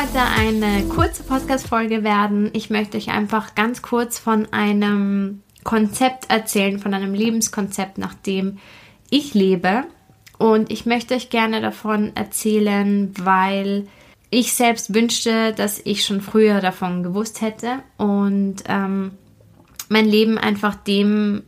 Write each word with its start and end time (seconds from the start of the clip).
Heute 0.00 0.20
eine 0.22 0.84
kurze 0.84 1.22
Podcast-Folge 1.24 2.02
werden. 2.02 2.48
Ich 2.54 2.70
möchte 2.70 2.96
euch 2.96 3.10
einfach 3.10 3.54
ganz 3.54 3.82
kurz 3.82 4.18
von 4.18 4.50
einem 4.50 5.42
Konzept 5.62 6.30
erzählen, 6.30 6.78
von 6.78 6.94
einem 6.94 7.12
Lebenskonzept, 7.12 7.98
nach 7.98 8.14
dem 8.14 8.56
ich 9.10 9.34
lebe. 9.34 9.84
Und 10.38 10.70
ich 10.70 10.86
möchte 10.86 11.14
euch 11.14 11.28
gerne 11.28 11.60
davon 11.60 12.12
erzählen, 12.16 13.12
weil 13.18 13.88
ich 14.30 14.54
selbst 14.54 14.94
wünschte, 14.94 15.52
dass 15.52 15.82
ich 15.84 16.02
schon 16.06 16.22
früher 16.22 16.60
davon 16.60 17.02
gewusst 17.02 17.42
hätte 17.42 17.80
und 17.98 18.62
ähm, 18.68 19.10
mein 19.90 20.06
Leben 20.06 20.38
einfach 20.38 20.76
dem, 20.76 21.42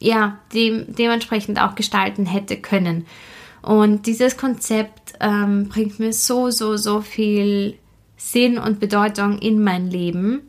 ja, 0.00 0.38
dem, 0.52 0.86
dementsprechend 0.88 1.60
auch 1.60 1.76
gestalten 1.76 2.26
hätte 2.26 2.56
können. 2.56 3.06
Und 3.60 4.06
dieses 4.06 4.36
Konzept 4.36 5.12
ähm, 5.20 5.68
bringt 5.68 6.00
mir 6.00 6.12
so, 6.12 6.50
so, 6.50 6.76
so 6.76 7.00
viel 7.00 7.78
Sinn 8.22 8.56
und 8.56 8.78
Bedeutung 8.78 9.38
in 9.38 9.62
mein 9.62 9.90
Leben 9.90 10.42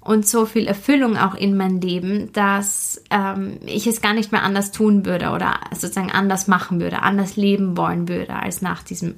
und 0.00 0.28
so 0.28 0.44
viel 0.44 0.66
Erfüllung 0.66 1.16
auch 1.16 1.34
in 1.34 1.56
mein 1.56 1.80
Leben, 1.80 2.30
dass 2.32 3.02
ähm, 3.10 3.58
ich 3.64 3.86
es 3.86 4.02
gar 4.02 4.12
nicht 4.12 4.30
mehr 4.30 4.42
anders 4.42 4.70
tun 4.70 5.06
würde 5.06 5.30
oder 5.30 5.58
sozusagen 5.72 6.12
anders 6.12 6.46
machen 6.46 6.80
würde, 6.80 7.02
anders 7.02 7.36
leben 7.36 7.78
wollen 7.78 8.08
würde 8.08 8.34
als 8.34 8.60
nach 8.60 8.82
diesem 8.82 9.14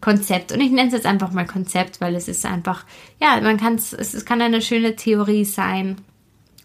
Konzept. 0.00 0.52
Und 0.52 0.60
ich 0.60 0.70
nenne 0.70 0.86
es 0.86 0.94
jetzt 0.94 1.06
einfach 1.06 1.32
mal 1.32 1.46
Konzept, 1.46 2.00
weil 2.00 2.14
es 2.14 2.28
ist 2.28 2.46
einfach, 2.46 2.84
ja, 3.20 3.40
man 3.40 3.56
kann 3.56 3.74
es, 3.74 3.92
es 3.92 4.24
kann 4.24 4.40
eine 4.40 4.62
schöne 4.62 4.94
Theorie 4.94 5.44
sein. 5.44 5.96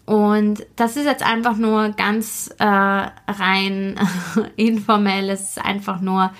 Und 0.06 0.64
das 0.76 0.96
ist 0.96 1.06
jetzt 1.06 1.26
einfach 1.26 1.56
nur 1.56 1.88
ganz 1.90 2.54
äh, 2.58 2.64
rein 2.64 3.98
informell. 4.56 5.28
Es 5.30 5.56
ist 5.56 5.64
einfach 5.64 6.00
nur 6.00 6.30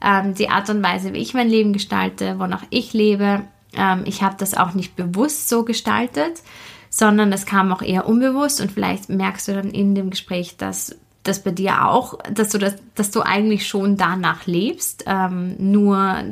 ähm, 0.00 0.34
die 0.34 0.48
Art 0.48 0.70
und 0.70 0.84
Weise, 0.84 1.12
wie 1.12 1.18
ich 1.18 1.34
mein 1.34 1.48
Leben 1.48 1.72
gestalte, 1.72 2.38
wonach 2.38 2.62
ich 2.70 2.92
lebe 2.92 3.42
ähm, 3.76 4.02
ich 4.06 4.22
habe 4.22 4.36
das 4.38 4.54
auch 4.54 4.74
nicht 4.74 4.96
bewusst 4.96 5.48
so 5.48 5.64
gestaltet, 5.64 6.42
sondern 6.90 7.32
es 7.32 7.46
kam 7.46 7.72
auch 7.72 7.82
eher 7.82 8.06
unbewusst 8.06 8.60
und 8.60 8.70
vielleicht 8.70 9.08
merkst 9.08 9.48
du 9.48 9.54
dann 9.54 9.70
in 9.70 9.94
dem 9.94 10.10
Gespräch, 10.10 10.56
dass 10.56 10.96
das 11.24 11.42
bei 11.42 11.50
dir 11.50 11.88
auch, 11.88 12.18
dass 12.30 12.50
du 12.50 12.58
das, 12.58 12.76
dass 12.94 13.10
du 13.10 13.22
eigentlich 13.22 13.66
schon 13.66 13.96
danach 13.96 14.46
lebst, 14.46 15.04
ähm, 15.06 15.56
nur 15.58 16.22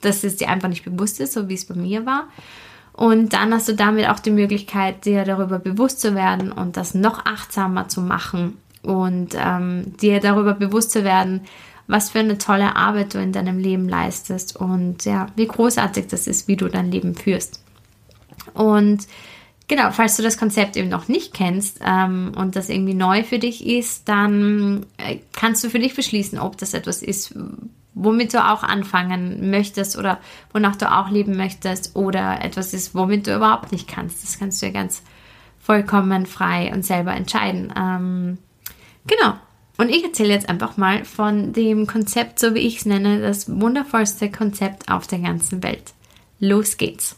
dass 0.00 0.24
es 0.24 0.36
dir 0.36 0.48
einfach 0.48 0.68
nicht 0.68 0.84
bewusst 0.84 1.20
ist, 1.20 1.34
so 1.34 1.48
wie 1.48 1.54
es 1.54 1.66
bei 1.66 1.74
mir 1.74 2.06
war. 2.06 2.24
Und 2.92 3.32
dann 3.32 3.54
hast 3.54 3.68
du 3.68 3.74
damit 3.74 4.08
auch 4.08 4.18
die 4.18 4.32
Möglichkeit, 4.32 5.04
dir 5.04 5.22
darüber 5.24 5.60
bewusst 5.60 6.00
zu 6.00 6.16
werden 6.16 6.50
und 6.50 6.76
das 6.76 6.94
noch 6.94 7.24
achtsamer 7.26 7.86
zu 7.86 8.00
machen 8.00 8.58
und 8.82 9.36
ähm, 9.36 9.96
dir 10.00 10.18
darüber 10.18 10.54
bewusst 10.54 10.90
zu 10.90 11.04
werden, 11.04 11.42
was 11.88 12.10
für 12.10 12.20
eine 12.20 12.38
tolle 12.38 12.76
Arbeit 12.76 13.14
du 13.14 13.18
in 13.18 13.32
deinem 13.32 13.58
Leben 13.58 13.88
leistest 13.88 14.54
und 14.54 15.04
ja, 15.06 15.26
wie 15.34 15.48
großartig 15.48 16.06
das 16.06 16.26
ist, 16.26 16.46
wie 16.46 16.56
du 16.56 16.68
dein 16.68 16.92
Leben 16.92 17.14
führst. 17.14 17.64
Und 18.52 19.08
genau, 19.68 19.90
falls 19.90 20.16
du 20.16 20.22
das 20.22 20.36
Konzept 20.36 20.76
eben 20.76 20.90
noch 20.90 21.08
nicht 21.08 21.32
kennst 21.32 21.80
ähm, 21.82 22.32
und 22.36 22.56
das 22.56 22.68
irgendwie 22.68 22.94
neu 22.94 23.24
für 23.24 23.38
dich 23.38 23.66
ist, 23.66 24.06
dann 24.08 24.84
äh, 24.98 25.18
kannst 25.32 25.64
du 25.64 25.70
für 25.70 25.78
dich 25.78 25.96
beschließen, 25.96 26.38
ob 26.38 26.58
das 26.58 26.74
etwas 26.74 27.02
ist, 27.02 27.34
womit 27.94 28.34
du 28.34 28.46
auch 28.46 28.62
anfangen 28.62 29.50
möchtest 29.50 29.96
oder 29.96 30.20
wonach 30.52 30.76
du 30.76 30.92
auch 30.92 31.08
leben 31.10 31.36
möchtest 31.36 31.96
oder 31.96 32.44
etwas 32.44 32.74
ist, 32.74 32.94
womit 32.94 33.26
du 33.26 33.34
überhaupt 33.34 33.72
nicht 33.72 33.88
kannst. 33.88 34.22
Das 34.22 34.38
kannst 34.38 34.60
du 34.60 34.66
ja 34.66 34.72
ganz 34.72 35.02
vollkommen 35.58 36.26
frei 36.26 36.70
und 36.72 36.84
selber 36.84 37.14
entscheiden. 37.14 37.72
Ähm, 37.74 38.38
genau. 39.06 39.34
Und 39.80 39.90
ich 39.90 40.02
erzähle 40.02 40.34
jetzt 40.34 40.48
einfach 40.48 40.76
mal 40.76 41.04
von 41.04 41.52
dem 41.52 41.86
Konzept, 41.86 42.40
so 42.40 42.52
wie 42.52 42.58
ich 42.58 42.78
es 42.78 42.86
nenne, 42.86 43.20
das 43.20 43.48
wundervollste 43.48 44.28
Konzept 44.28 44.90
auf 44.90 45.06
der 45.06 45.20
ganzen 45.20 45.62
Welt. 45.62 45.92
Los 46.40 46.76
geht's! 46.78 47.16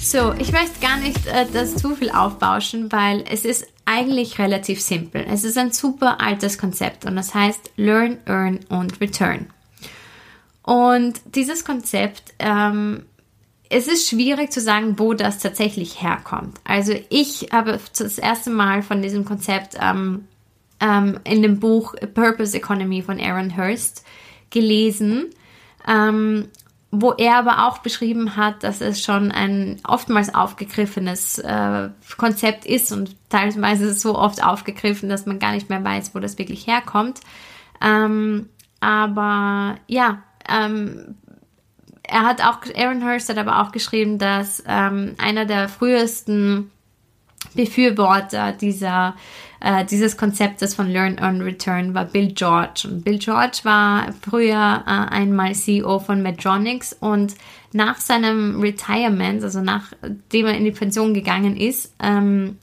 So, 0.00 0.32
ich 0.38 0.52
möchte 0.52 0.80
gar 0.80 0.96
nicht 0.98 1.26
äh, 1.26 1.46
das 1.52 1.74
zu 1.74 1.96
viel 1.96 2.10
aufbauschen, 2.10 2.90
weil 2.92 3.24
es 3.28 3.44
ist 3.44 3.66
eigentlich 3.84 4.38
relativ 4.38 4.80
simpel. 4.80 5.26
Es 5.28 5.42
ist 5.42 5.58
ein 5.58 5.72
super 5.72 6.20
altes 6.20 6.56
Konzept 6.56 7.04
und 7.04 7.16
das 7.16 7.34
heißt 7.34 7.72
Learn, 7.76 8.18
Earn 8.26 8.60
und 8.68 9.00
Return. 9.00 9.48
Und 10.70 11.20
dieses 11.34 11.64
Konzept, 11.64 12.32
ähm, 12.38 13.02
es 13.70 13.88
ist 13.88 14.08
schwierig 14.08 14.52
zu 14.52 14.60
sagen, 14.60 15.00
wo 15.00 15.14
das 15.14 15.40
tatsächlich 15.40 16.00
herkommt. 16.00 16.60
Also 16.62 16.94
ich 17.08 17.48
habe 17.50 17.80
das 17.98 18.18
erste 18.18 18.50
Mal 18.50 18.82
von 18.82 19.02
diesem 19.02 19.24
Konzept 19.24 19.76
ähm, 19.80 20.28
ähm, 20.78 21.18
in 21.24 21.42
dem 21.42 21.58
Buch 21.58 21.96
Purpose 22.14 22.56
Economy 22.56 23.02
von 23.02 23.18
Aaron 23.18 23.56
Hurst 23.56 24.04
gelesen, 24.50 25.30
ähm, 25.88 26.46
wo 26.92 27.14
er 27.14 27.38
aber 27.38 27.66
auch 27.66 27.78
beschrieben 27.78 28.36
hat, 28.36 28.62
dass 28.62 28.80
es 28.80 29.02
schon 29.02 29.32
ein 29.32 29.80
oftmals 29.82 30.32
aufgegriffenes 30.32 31.40
äh, 31.40 31.88
Konzept 32.16 32.64
ist 32.64 32.92
und 32.92 33.16
teilweise 33.28 33.92
so 33.92 34.16
oft 34.16 34.40
aufgegriffen, 34.44 35.08
dass 35.08 35.26
man 35.26 35.40
gar 35.40 35.50
nicht 35.50 35.68
mehr 35.68 35.82
weiß, 35.82 36.14
wo 36.14 36.20
das 36.20 36.38
wirklich 36.38 36.68
herkommt. 36.68 37.18
Ähm, 37.80 38.48
aber 38.78 39.74
ja, 39.88 40.22
ähm, 40.52 41.16
er 42.02 42.22
hat 42.22 42.42
auch, 42.42 42.58
Aaron 42.74 43.04
Hurst 43.04 43.28
hat 43.28 43.38
aber 43.38 43.60
auch 43.62 43.72
geschrieben, 43.72 44.18
dass 44.18 44.62
ähm, 44.66 45.14
einer 45.18 45.44
der 45.44 45.68
frühesten 45.68 46.70
Befürworter 47.54 48.52
dieser, 48.52 49.14
äh, 49.60 49.84
dieses 49.84 50.16
Konzeptes 50.16 50.74
von 50.74 50.88
Learn 50.88 51.18
on 51.20 51.40
Return 51.40 51.94
war 51.94 52.04
Bill 52.04 52.32
George. 52.32 52.82
Und 52.84 53.04
Bill 53.04 53.18
George 53.18 53.60
war 53.62 54.12
früher 54.22 54.84
äh, 54.86 54.90
einmal 54.90 55.54
CEO 55.54 55.98
von 56.00 56.22
Medtronics 56.22 56.92
und 56.92 57.34
nach 57.72 57.98
seinem 57.98 58.60
Retirement, 58.60 59.42
also 59.42 59.60
nachdem 59.60 60.46
er 60.46 60.56
in 60.56 60.64
die 60.64 60.72
Pension 60.72 61.14
gegangen 61.14 61.56
ist, 61.56 61.94
ähm, 62.02 62.58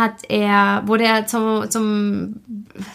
hat 0.00 0.30
er, 0.30 0.82
wurde 0.86 1.04
er 1.04 1.26
zum, 1.26 1.70
zum 1.70 2.40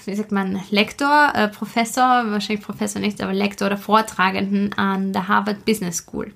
wie 0.05 0.15
sagt 0.15 0.31
man, 0.31 0.59
Lektor, 0.71 1.31
äh, 1.35 1.47
Professor, 1.47 2.23
wahrscheinlich 2.31 2.65
Professor 2.65 2.99
nicht, 2.99 3.21
aber 3.21 3.31
Lektor 3.31 3.67
oder 3.67 3.77
Vortragenden 3.77 4.73
an 4.73 5.13
der 5.13 5.27
Harvard 5.27 5.65
Business 5.65 5.97
School. 5.97 6.33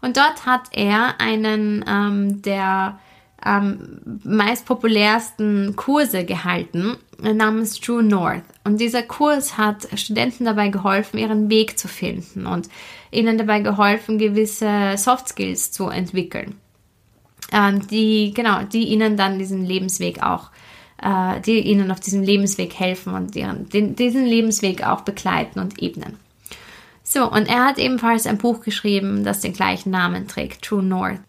Und 0.00 0.16
dort 0.16 0.46
hat 0.46 0.62
er 0.72 1.20
einen 1.20 1.84
ähm, 1.86 2.40
der 2.40 2.98
ähm, 3.44 4.00
meist 4.24 4.64
populärsten 4.64 5.76
Kurse 5.76 6.24
gehalten, 6.24 6.96
äh, 7.22 7.34
namens 7.34 7.78
True 7.78 8.02
North. 8.02 8.44
Und 8.64 8.80
dieser 8.80 9.02
Kurs 9.02 9.58
hat 9.58 9.86
Studenten 9.98 10.46
dabei 10.46 10.68
geholfen, 10.68 11.18
ihren 11.18 11.50
Weg 11.50 11.78
zu 11.78 11.86
finden 11.86 12.46
und 12.46 12.70
ihnen 13.10 13.36
dabei 13.36 13.60
geholfen, 13.60 14.18
gewisse 14.18 14.94
Soft 14.96 15.28
Skills 15.28 15.70
zu 15.70 15.88
entwickeln 15.88 16.61
ähm, 17.52 17.86
die, 17.86 18.32
genau, 18.34 18.62
die 18.62 18.88
ihnen 18.88 19.16
dann 19.16 19.38
diesen 19.38 19.64
Lebensweg 19.64 20.22
auch, 20.22 20.50
äh, 21.00 21.40
die 21.40 21.60
ihnen 21.60 21.90
auf 21.90 22.00
diesem 22.00 22.22
Lebensweg 22.22 22.74
helfen 22.74 23.14
und 23.14 23.36
ihren, 23.36 23.68
den, 23.68 23.96
diesen 23.96 24.24
Lebensweg 24.24 24.86
auch 24.86 25.02
begleiten 25.02 25.60
und 25.60 25.82
ebnen. 25.82 26.16
So, 27.02 27.30
und 27.30 27.48
er 27.48 27.66
hat 27.66 27.78
ebenfalls 27.78 28.26
ein 28.26 28.38
Buch 28.38 28.60
geschrieben, 28.60 29.24
das 29.24 29.40
den 29.40 29.52
gleichen 29.52 29.90
Namen 29.90 30.28
trägt, 30.28 30.62
True 30.62 30.82
North. 30.82 31.20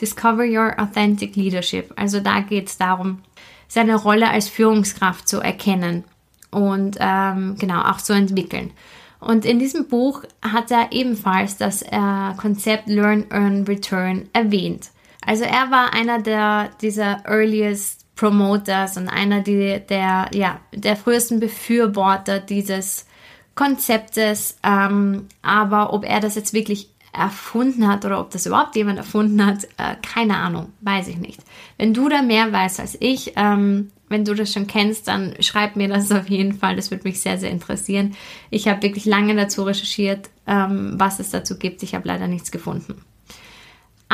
Discover 0.00 0.44
Your 0.44 0.78
Authentic 0.78 1.36
Leadership. 1.36 1.92
Also 1.96 2.20
da 2.20 2.40
geht 2.40 2.68
es 2.68 2.78
darum, 2.78 3.20
seine 3.68 3.96
Rolle 3.96 4.28
als 4.28 4.48
Führungskraft 4.48 5.28
zu 5.28 5.40
erkennen 5.40 6.04
und 6.50 6.96
ähm, 7.00 7.56
genau 7.58 7.82
auch 7.82 7.98
zu 7.98 8.12
entwickeln. 8.12 8.72
Und 9.20 9.44
in 9.44 9.58
diesem 9.58 9.88
Buch 9.88 10.22
hat 10.42 10.70
er 10.70 10.92
ebenfalls 10.92 11.56
das 11.56 11.82
äh, 11.82 12.34
Konzept 12.36 12.88
Learn, 12.88 13.24
Earn, 13.30 13.64
Return 13.64 14.28
erwähnt. 14.32 14.90
Also 15.26 15.44
er 15.44 15.70
war 15.70 15.94
einer 15.94 16.20
der 16.20 16.70
dieser 16.80 17.24
earliest 17.26 18.04
Promoters 18.16 18.96
und 18.96 19.08
einer 19.08 19.40
die, 19.40 19.80
der 19.88 20.30
ja 20.32 20.60
der 20.72 20.96
frühesten 20.96 21.40
Befürworter 21.40 22.40
dieses 22.40 23.06
Konzeptes. 23.54 24.58
Ähm, 24.62 25.26
aber 25.42 25.92
ob 25.92 26.04
er 26.04 26.20
das 26.20 26.34
jetzt 26.34 26.52
wirklich 26.52 26.90
erfunden 27.12 27.86
hat 27.88 28.04
oder 28.04 28.20
ob 28.20 28.30
das 28.30 28.46
überhaupt 28.46 28.74
jemand 28.76 28.98
erfunden 28.98 29.44
hat, 29.44 29.64
äh, 29.76 29.94
keine 30.02 30.36
Ahnung, 30.36 30.72
weiß 30.80 31.08
ich 31.08 31.16
nicht. 31.16 31.40
Wenn 31.78 31.94
du 31.94 32.08
da 32.08 32.22
mehr 32.22 32.52
weißt 32.52 32.80
als 32.80 32.96
ich, 33.00 33.32
ähm, 33.36 33.90
wenn 34.08 34.24
du 34.24 34.34
das 34.34 34.52
schon 34.52 34.66
kennst, 34.66 35.08
dann 35.08 35.34
schreib 35.40 35.76
mir 35.76 35.88
das 35.88 36.12
auf 36.12 36.28
jeden 36.28 36.52
Fall. 36.52 36.76
Das 36.76 36.90
würde 36.90 37.04
mich 37.04 37.20
sehr, 37.20 37.38
sehr 37.38 37.50
interessieren. 37.50 38.14
Ich 38.50 38.68
habe 38.68 38.82
wirklich 38.82 39.06
lange 39.06 39.34
dazu 39.34 39.62
recherchiert, 39.62 40.30
ähm, 40.46 40.94
was 40.96 41.20
es 41.20 41.30
dazu 41.30 41.58
gibt. 41.58 41.82
Ich 41.82 41.94
habe 41.94 42.06
leider 42.06 42.28
nichts 42.28 42.50
gefunden. 42.50 43.00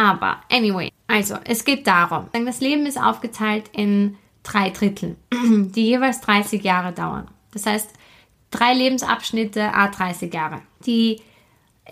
Aber, 0.01 0.39
anyway, 0.51 0.91
also, 1.09 1.37
es 1.45 1.63
geht 1.63 1.87
darum, 1.87 2.29
das 2.33 2.63
Leben 2.63 2.87
ist 2.87 2.99
aufgeteilt 2.99 3.69
in 3.75 4.17
drei 4.43 4.71
Drittel, 4.71 5.17
die 5.31 5.89
jeweils 5.89 6.23
30 6.23 6.65
Jahre 6.65 6.93
dauern. 6.95 7.29
Das 7.53 7.67
heißt, 7.67 7.91
drei 8.51 8.73
Lebensabschnitte, 8.73 9.75
a 9.75 9.89
30 9.89 10.33
Jahre. 10.33 10.63
Die 10.87 11.21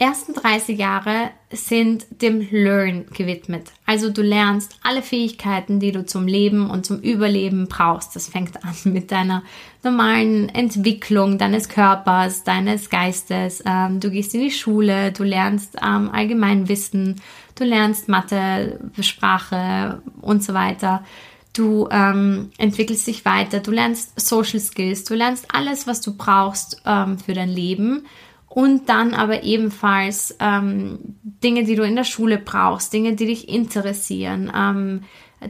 ersten 0.01 0.33
30 0.33 0.79
Jahre 0.79 1.31
sind 1.51 2.07
dem 2.23 2.47
Learn 2.51 3.07
gewidmet. 3.13 3.73
Also 3.85 4.11
du 4.11 4.23
lernst 4.23 4.79
alle 4.83 5.03
Fähigkeiten, 5.03 5.81
die 5.81 5.93
du 5.93 6.07
zum 6.07 6.27
Leben 6.29 6.71
und 6.71 6.87
zum 6.87 7.01
Überleben 7.01 7.67
brauchst. 7.69 8.15
Das 8.15 8.29
fängt 8.29 8.65
an 8.65 8.75
mit 8.93 9.11
deiner 9.11 9.43
normalen 9.83 10.49
Entwicklung 10.51 11.37
deines 11.39 11.69
Körpers, 11.69 12.45
deines 12.45 12.91
Geistes. 12.91 13.63
Ähm, 13.67 13.99
du 13.99 14.11
gehst 14.11 14.35
in 14.35 14.43
die 14.43 14.51
Schule, 14.51 15.11
du 15.11 15.25
lernst 15.25 15.77
ähm, 15.83 16.11
Allgemeinwissen, 16.11 17.17
du 17.57 17.65
lernst 17.65 18.09
Mathe, 18.09 18.79
Sprache 19.01 20.01
und 20.21 20.45
so 20.45 20.55
weiter. 20.55 21.05
Du 21.53 21.89
ähm, 21.91 22.53
entwickelst 22.59 23.07
dich 23.09 23.25
weiter, 23.25 23.59
du 23.59 23.73
lernst 23.73 24.21
Social 24.21 24.61
Skills, 24.61 25.03
du 25.05 25.15
lernst 25.15 25.47
alles, 25.53 25.89
was 25.89 26.01
du 26.01 26.17
brauchst 26.17 26.83
für 26.85 27.35
dein 27.35 27.49
Leben 27.49 28.05
und 28.49 28.89
dann 28.89 29.15
aber 29.15 29.43
ebenfalls 29.43 30.37
ähm, 30.41 30.99
Dinge, 31.23 31.65
die 31.65 31.77
du 31.77 31.83
in 31.83 31.97
der 31.97 32.05
Schule 32.05 32.39
brauchst, 32.39 32.93
Dinge, 32.93 33.15
die 33.15 33.27
dich 33.27 33.49
interessieren. 33.49 34.51
Ähm, 34.55 35.03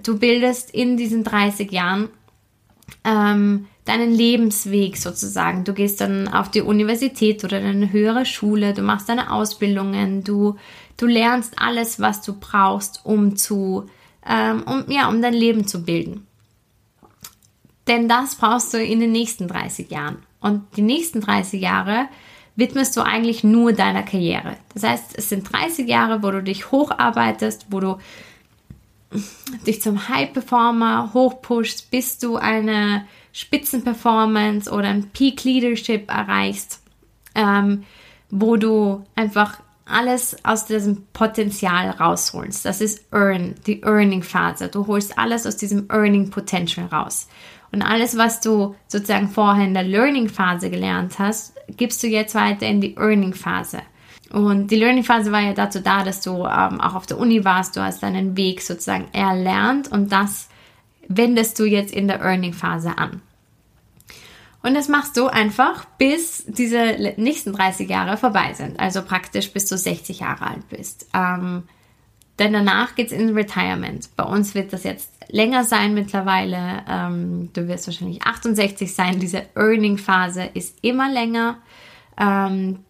du 0.02 0.18
bildest 0.18 0.70
in 0.72 0.96
diesen 0.96 1.24
30 1.24 1.70
Jahren 1.70 2.08
ähm, 3.04 3.66
deinen 3.84 4.12
Lebensweg 4.12 4.96
sozusagen. 4.96 5.64
Du 5.64 5.72
gehst 5.72 6.00
dann 6.00 6.28
auf 6.28 6.50
die 6.50 6.60
Universität 6.60 7.44
oder 7.44 7.58
eine 7.58 7.92
höhere 7.92 8.26
Schule, 8.26 8.74
du 8.74 8.82
machst 8.82 9.08
deine 9.08 9.32
Ausbildungen, 9.32 10.24
du, 10.24 10.56
du 10.96 11.06
lernst 11.06 11.54
alles, 11.58 12.00
was 12.00 12.20
du 12.20 12.34
brauchst, 12.38 13.00
um 13.04 13.36
zu, 13.36 13.86
ähm, 14.26 14.62
um, 14.66 14.84
ja, 14.90 15.08
um 15.08 15.22
dein 15.22 15.34
Leben 15.34 15.66
zu 15.66 15.84
bilden. 15.84 16.26
Denn 17.86 18.08
das 18.08 18.34
brauchst 18.34 18.74
du 18.74 18.82
in 18.82 19.00
den 19.00 19.12
nächsten 19.12 19.48
30 19.48 19.90
Jahren. 19.90 20.18
Und 20.40 20.64
die 20.76 20.82
nächsten 20.82 21.22
30 21.22 21.60
Jahre 21.60 22.08
widmest 22.58 22.96
du 22.96 23.02
eigentlich 23.02 23.44
nur 23.44 23.72
deiner 23.72 24.02
Karriere. 24.02 24.56
Das 24.74 24.82
heißt, 24.82 25.16
es 25.16 25.28
sind 25.28 25.50
30 25.50 25.88
Jahre, 25.88 26.24
wo 26.24 26.30
du 26.32 26.42
dich 26.42 26.72
hocharbeitest, 26.72 27.66
wo 27.70 27.78
du 27.78 27.98
dich 29.64 29.80
zum 29.80 30.08
High-Performer 30.08 31.12
hochpushst, 31.14 31.92
bis 31.92 32.18
du 32.18 32.36
eine 32.36 33.06
Spitzenperformance 33.32 34.70
oder 34.70 34.88
ein 34.88 35.08
Peak 35.10 35.44
Leadership 35.44 36.10
erreichst, 36.10 36.82
ähm, 37.36 37.84
wo 38.28 38.56
du 38.56 39.04
einfach 39.14 39.60
alles 39.86 40.36
aus 40.44 40.66
diesem 40.66 41.06
Potenzial 41.12 41.90
rausholst. 41.90 42.64
Das 42.64 42.80
ist 42.80 43.04
Earn, 43.12 43.54
die 43.68 43.82
Earning-Phase. 43.82 44.68
Du 44.68 44.88
holst 44.88 45.16
alles 45.16 45.46
aus 45.46 45.56
diesem 45.56 45.88
Earning 45.90 46.30
Potential 46.30 46.86
raus. 46.86 47.28
Und 47.70 47.82
alles, 47.82 48.16
was 48.16 48.40
du 48.40 48.74
sozusagen 48.86 49.28
vorher 49.28 49.64
in 49.64 49.74
der 49.74 49.82
Learning-Phase 49.82 50.70
gelernt 50.70 51.18
hast, 51.18 51.54
gibst 51.76 52.02
du 52.02 52.06
jetzt 52.06 52.34
weiter 52.34 52.66
in 52.66 52.80
die 52.80 52.96
Earning-Phase. 52.96 53.80
Und 54.30 54.70
die 54.70 54.76
Learning-Phase 54.76 55.32
war 55.32 55.40
ja 55.40 55.52
dazu 55.52 55.80
da, 55.80 56.04
dass 56.04 56.20
du 56.20 56.30
ähm, 56.30 56.80
auch 56.80 56.94
auf 56.94 57.06
der 57.06 57.18
Uni 57.18 57.44
warst, 57.44 57.76
du 57.76 57.82
hast 57.82 58.02
deinen 58.02 58.36
Weg 58.36 58.62
sozusagen 58.62 59.08
erlernt 59.12 59.88
und 59.88 60.12
das 60.12 60.48
wendest 61.08 61.58
du 61.58 61.64
jetzt 61.64 61.92
in 61.92 62.08
der 62.08 62.20
Earning-Phase 62.20 62.98
an. 62.98 63.22
Und 64.62 64.74
das 64.74 64.88
machst 64.88 65.16
du 65.16 65.28
einfach, 65.28 65.84
bis 65.98 66.44
diese 66.46 67.14
nächsten 67.16 67.52
30 67.52 67.88
Jahre 67.88 68.16
vorbei 68.16 68.52
sind, 68.54 68.78
also 68.78 69.02
praktisch 69.02 69.52
bis 69.52 69.66
du 69.66 69.78
60 69.78 70.20
Jahre 70.20 70.46
alt 70.46 70.68
bist. 70.68 71.06
Ähm, 71.14 71.62
denn 72.38 72.52
danach 72.52 72.94
geht 72.94 73.08
es 73.08 73.12
in 73.12 73.34
Retirement. 73.34 74.08
Bei 74.16 74.24
uns 74.24 74.54
wird 74.54 74.72
das 74.72 74.84
jetzt 74.84 75.10
länger 75.28 75.64
sein 75.64 75.94
mittlerweile. 75.94 76.84
Ähm, 76.88 77.50
du 77.52 77.66
wirst 77.68 77.86
wahrscheinlich 77.86 78.22
68 78.22 78.94
sein. 78.94 79.18
Diese 79.18 79.42
Earning-Phase 79.54 80.50
ist 80.54 80.78
immer 80.82 81.10
länger. 81.10 81.58
Ähm, 82.18 82.80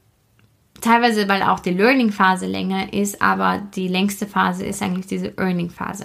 teilweise, 0.81 1.29
weil 1.29 1.43
auch 1.43 1.61
die 1.61 1.71
Learning-Phase 1.71 2.47
länger 2.47 2.93
ist, 2.93 3.23
aber 3.23 3.63
die 3.75 3.89
längste 3.89 4.27
Phase 4.27 4.65
ist 4.65 4.83
eigentlich 4.83 5.07
diese 5.07 5.37
Earning-Phase. 5.37 6.05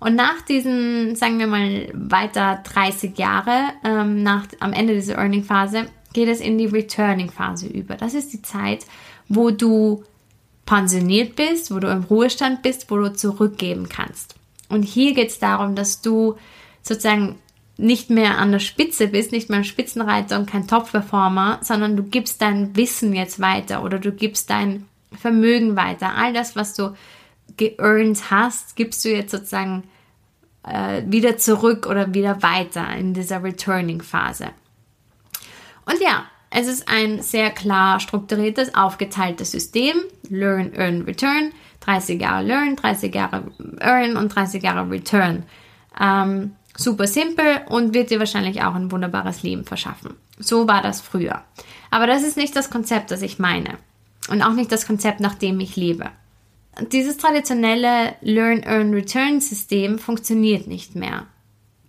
Und 0.00 0.16
nach 0.16 0.42
diesen, 0.42 1.16
sagen 1.16 1.38
wir 1.38 1.46
mal, 1.46 1.88
weiter 1.94 2.62
30 2.64 3.16
Jahre, 3.16 3.68
ähm, 3.84 4.22
nach, 4.22 4.46
am 4.60 4.72
Ende 4.72 4.94
dieser 4.94 5.16
Earning-Phase, 5.16 5.86
geht 6.12 6.28
es 6.28 6.40
in 6.40 6.58
die 6.58 6.66
Returning-Phase 6.66 7.68
über. 7.68 7.96
Das 7.96 8.14
ist 8.14 8.32
die 8.32 8.42
Zeit, 8.42 8.86
wo 9.28 9.50
du 9.50 10.04
pensioniert 10.66 11.36
bist, 11.36 11.74
wo 11.74 11.78
du 11.78 11.88
im 11.88 12.04
Ruhestand 12.04 12.62
bist, 12.62 12.90
wo 12.90 12.96
du 12.96 13.12
zurückgeben 13.12 13.88
kannst. 13.88 14.34
Und 14.68 14.82
hier 14.82 15.14
geht 15.14 15.28
es 15.28 15.38
darum, 15.38 15.74
dass 15.74 16.00
du 16.00 16.36
sozusagen 16.82 17.38
nicht 17.76 18.08
mehr 18.08 18.38
an 18.38 18.52
der 18.52 18.60
Spitze 18.60 19.08
bist, 19.08 19.32
nicht 19.32 19.50
mehr 19.50 19.58
ein 19.58 19.64
Spitzenreiter 19.64 20.38
und 20.38 20.48
kein 20.48 20.68
Top-Performer, 20.68 21.58
sondern 21.62 21.96
du 21.96 22.04
gibst 22.04 22.40
dein 22.40 22.76
Wissen 22.76 23.14
jetzt 23.14 23.40
weiter 23.40 23.82
oder 23.82 23.98
du 23.98 24.12
gibst 24.12 24.50
dein 24.50 24.86
Vermögen 25.12 25.76
weiter. 25.76 26.14
All 26.16 26.32
das, 26.32 26.56
was 26.56 26.74
du 26.74 26.94
geearned 27.56 28.30
hast, 28.30 28.76
gibst 28.76 29.04
du 29.04 29.10
jetzt 29.10 29.32
sozusagen 29.32 29.84
äh, 30.62 31.02
wieder 31.06 31.36
zurück 31.36 31.86
oder 31.86 32.14
wieder 32.14 32.42
weiter 32.42 32.94
in 32.96 33.12
dieser 33.12 33.42
Returning-Phase. 33.42 34.50
Und 35.86 36.00
ja, 36.00 36.26
es 36.56 36.68
ist 36.68 36.88
ein 36.88 37.20
sehr 37.20 37.50
klar 37.50 37.98
strukturiertes, 37.98 38.76
aufgeteiltes 38.76 39.50
System. 39.50 39.96
Learn, 40.28 40.72
Earn, 40.76 41.02
Return. 41.02 41.50
30 41.80 42.20
Jahre 42.20 42.44
Learn, 42.44 42.76
30 42.76 43.12
Jahre 43.12 43.50
Earn 43.80 44.16
und 44.16 44.28
30 44.28 44.62
Jahre 44.62 44.88
Return. 44.88 45.42
Ähm, 46.00 46.54
super 46.76 47.08
simpel 47.08 47.60
und 47.68 47.92
wird 47.92 48.10
dir 48.10 48.20
wahrscheinlich 48.20 48.62
auch 48.62 48.74
ein 48.74 48.92
wunderbares 48.92 49.42
Leben 49.42 49.64
verschaffen. 49.64 50.14
So 50.38 50.68
war 50.68 50.80
das 50.80 51.00
früher. 51.00 51.42
Aber 51.90 52.06
das 52.06 52.22
ist 52.22 52.36
nicht 52.36 52.54
das 52.54 52.70
Konzept, 52.70 53.10
das 53.10 53.22
ich 53.22 53.40
meine. 53.40 53.76
Und 54.28 54.40
auch 54.40 54.54
nicht 54.54 54.70
das 54.70 54.86
Konzept, 54.86 55.18
nach 55.18 55.34
dem 55.34 55.58
ich 55.58 55.74
lebe. 55.74 56.06
Dieses 56.92 57.16
traditionelle 57.16 58.14
Learn, 58.20 58.62
Earn, 58.62 58.94
Return 58.94 59.40
System 59.40 59.98
funktioniert 59.98 60.68
nicht 60.68 60.94
mehr. 60.94 61.26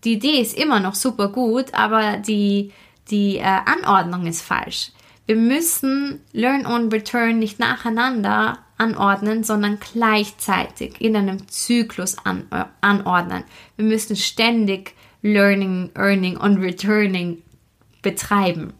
Die 0.03 0.13
Idee 0.13 0.41
ist 0.41 0.57
immer 0.57 0.79
noch 0.79 0.95
super 0.95 1.29
gut, 1.29 1.73
aber 1.73 2.17
die 2.17 2.71
die 3.09 3.37
äh, 3.37 3.43
Anordnung 3.43 4.25
ist 4.25 4.41
falsch. 4.41 4.91
Wir 5.25 5.35
müssen 5.35 6.21
Learn 6.33 6.65
on 6.65 6.89
Return 6.89 7.39
nicht 7.39 7.59
nacheinander 7.59 8.59
anordnen, 8.77 9.43
sondern 9.43 9.79
gleichzeitig 9.79 10.99
in 11.01 11.15
einem 11.15 11.47
Zyklus 11.47 12.17
an, 12.23 12.47
äh, 12.51 12.65
anordnen. 12.81 13.43
Wir 13.77 13.85
müssen 13.85 14.15
ständig 14.15 14.93
Learning, 15.21 15.91
Earning 15.95 16.37
und 16.37 16.57
Returning 16.57 17.41
betreiben. 18.01 18.73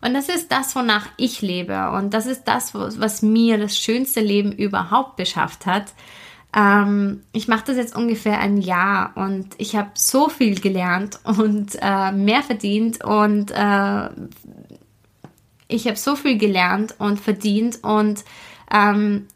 Und 0.00 0.14
das 0.14 0.28
ist 0.28 0.52
das, 0.52 0.76
wonach 0.76 1.08
ich 1.16 1.42
lebe. 1.42 1.90
Und 1.90 2.14
das 2.14 2.26
ist 2.26 2.44
das, 2.44 2.74
was 2.74 3.22
mir 3.22 3.58
das 3.58 3.76
schönste 3.76 4.20
Leben 4.20 4.52
überhaupt 4.52 5.16
beschafft 5.16 5.66
hat. 5.66 5.92
Ähm, 6.54 7.22
ich 7.32 7.48
mache 7.48 7.64
das 7.66 7.76
jetzt 7.76 7.94
ungefähr 7.94 8.38
ein 8.40 8.58
Jahr 8.58 9.12
und 9.16 9.48
ich 9.58 9.76
habe 9.76 9.90
so 9.94 10.28
viel 10.28 10.58
gelernt 10.58 11.20
und 11.24 11.78
äh, 11.80 12.12
mehr 12.12 12.42
verdient 12.42 13.04
und 13.04 13.50
äh, 13.50 14.08
ich 15.68 15.86
habe 15.86 15.96
so 15.96 16.16
viel 16.16 16.38
gelernt 16.38 16.94
und 16.98 17.20
verdient 17.20 17.84
und 17.84 18.24
ähm, 18.72 19.26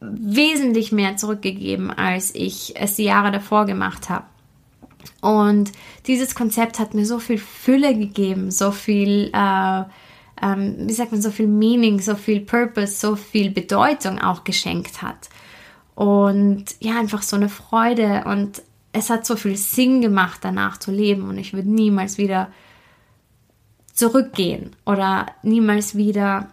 wesentlich 0.00 0.92
mehr 0.92 1.16
zurückgegeben, 1.16 1.90
als 1.90 2.34
ich 2.34 2.74
es 2.76 2.96
die 2.96 3.04
Jahre 3.04 3.30
davor 3.30 3.66
gemacht 3.66 4.08
habe. 4.08 4.24
Und 5.20 5.72
dieses 6.06 6.34
Konzept 6.34 6.78
hat 6.78 6.94
mir 6.94 7.06
so 7.06 7.18
viel 7.18 7.38
Fülle 7.38 7.96
gegeben, 7.96 8.50
so 8.50 8.72
viel, 8.72 9.30
äh, 9.32 9.82
ähm, 10.42 10.76
wie 10.88 10.92
sagt 10.92 11.12
man, 11.12 11.22
so 11.22 11.30
viel 11.30 11.46
Meaning, 11.46 12.00
so 12.00 12.16
viel 12.16 12.40
Purpose, 12.40 12.94
so 12.94 13.16
viel 13.16 13.50
Bedeutung 13.50 14.18
auch 14.18 14.44
geschenkt 14.44 15.02
hat. 15.02 15.28
Und 16.00 16.64
ja, 16.80 16.98
einfach 16.98 17.20
so 17.20 17.36
eine 17.36 17.50
Freude 17.50 18.24
und 18.24 18.62
es 18.90 19.10
hat 19.10 19.26
so 19.26 19.36
viel 19.36 19.58
Sinn 19.58 20.00
gemacht, 20.00 20.38
danach 20.40 20.78
zu 20.78 20.90
leben 20.90 21.28
und 21.28 21.36
ich 21.36 21.52
würde 21.52 21.68
niemals 21.68 22.16
wieder 22.16 22.48
zurückgehen 23.92 24.74
oder 24.86 25.26
niemals 25.42 25.94
wieder, 25.96 26.48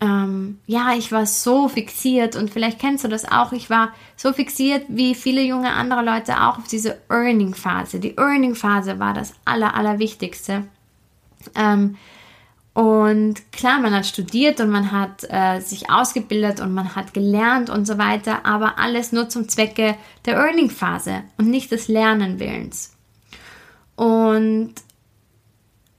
ähm, 0.00 0.58
ja, 0.66 0.92
ich 0.98 1.12
war 1.12 1.24
so 1.24 1.68
fixiert 1.68 2.34
und 2.34 2.50
vielleicht 2.50 2.80
kennst 2.80 3.04
du 3.04 3.08
das 3.08 3.30
auch, 3.30 3.52
ich 3.52 3.70
war 3.70 3.92
so 4.16 4.32
fixiert 4.32 4.86
wie 4.88 5.14
viele 5.14 5.42
junge 5.42 5.72
andere 5.72 6.02
Leute 6.04 6.40
auch 6.42 6.58
auf 6.58 6.66
diese 6.66 6.98
Earning-Phase. 7.08 8.00
Die 8.00 8.16
Earning-Phase 8.16 8.98
war 8.98 9.14
das 9.14 9.34
Aller, 9.44 9.76
Allerwichtigste. 9.76 10.64
Ähm, 11.54 11.94
Und 12.80 13.52
klar, 13.52 13.78
man 13.78 13.92
hat 13.92 14.06
studiert 14.06 14.58
und 14.58 14.70
man 14.70 14.90
hat 14.90 15.26
äh, 15.28 15.60
sich 15.60 15.90
ausgebildet 15.90 16.60
und 16.60 16.72
man 16.72 16.96
hat 16.96 17.12
gelernt 17.12 17.68
und 17.68 17.84
so 17.84 17.98
weiter, 17.98 18.46
aber 18.46 18.78
alles 18.78 19.12
nur 19.12 19.28
zum 19.28 19.50
Zwecke 19.50 19.96
der 20.24 20.36
Earning-Phase 20.36 21.24
und 21.36 21.50
nicht 21.50 21.70
des 21.70 21.88
Lernenwillens. 21.88 22.96
Und 23.96 24.72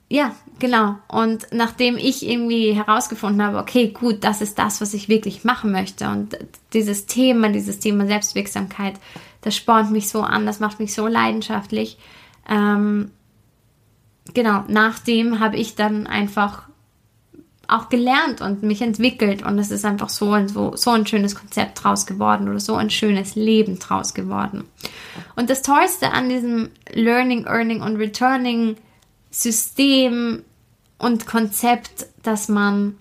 ja, 0.09 0.33
genau. 0.57 0.95
Und 1.07 1.45
nachdem 1.51 1.97
ich 1.97 2.27
irgendwie 2.27 2.73
herausgefunden 2.73 3.45
habe, 3.45 3.59
okay, 3.59 3.89
gut, 3.89 4.23
das 4.23 4.41
ist 4.41 4.57
das, 4.57 4.81
was 4.81 4.95
ich 4.95 5.07
wirklich 5.07 5.43
machen 5.43 5.71
möchte 5.71 6.09
und 6.09 6.35
dieses 6.73 7.05
Thema, 7.05 7.49
dieses 7.49 7.77
Thema 7.77 8.07
Selbstwirksamkeit, 8.07 8.95
das 9.41 9.55
spornt 9.55 9.91
mich 9.91 10.09
so 10.09 10.23
an, 10.23 10.47
das 10.47 10.59
macht 10.59 10.79
mich 10.79 10.95
so 10.95 11.05
leidenschaftlich. 11.05 11.99
Ähm, 12.49 13.11
genau, 14.33 14.63
nachdem 14.67 15.39
habe 15.39 15.57
ich 15.57 15.75
dann 15.75 16.07
einfach 16.07 16.70
auch 17.71 17.89
gelernt 17.89 18.41
und 18.41 18.63
mich 18.63 18.81
entwickelt 18.81 19.43
und 19.43 19.57
es 19.57 19.71
ist 19.71 19.85
einfach 19.85 20.09
so 20.09 20.31
ein, 20.31 20.47
so, 20.47 20.75
so 20.75 20.91
ein 20.91 21.07
schönes 21.07 21.35
Konzept 21.35 21.83
draus 21.83 22.05
geworden 22.05 22.49
oder 22.49 22.59
so 22.59 22.75
ein 22.75 22.89
schönes 22.89 23.35
Leben 23.35 23.79
draus 23.79 24.13
geworden. 24.13 24.65
Und 25.35 25.49
das 25.49 25.61
Tollste 25.61 26.11
an 26.11 26.29
diesem 26.29 26.69
Learning, 26.91 27.45
Earning 27.45 27.81
und 27.81 27.95
Returning 27.95 28.75
System 29.31 30.43
und 30.97 31.25
Konzept, 31.25 32.07
dass 32.21 32.49
man 32.49 32.97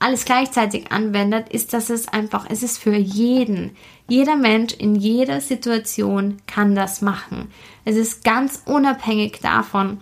alles 0.00 0.24
gleichzeitig 0.24 0.90
anwendet, 0.90 1.48
ist, 1.48 1.72
dass 1.72 1.88
es 1.88 2.08
einfach, 2.08 2.46
es 2.50 2.64
ist 2.64 2.78
für 2.78 2.96
jeden. 2.96 3.76
Jeder 4.08 4.36
Mensch 4.36 4.74
in 4.74 4.96
jeder 4.96 5.40
Situation 5.40 6.38
kann 6.48 6.74
das 6.74 7.00
machen. 7.00 7.52
Es 7.84 7.94
ist 7.94 8.24
ganz 8.24 8.62
unabhängig 8.66 9.38
davon, 9.40 10.00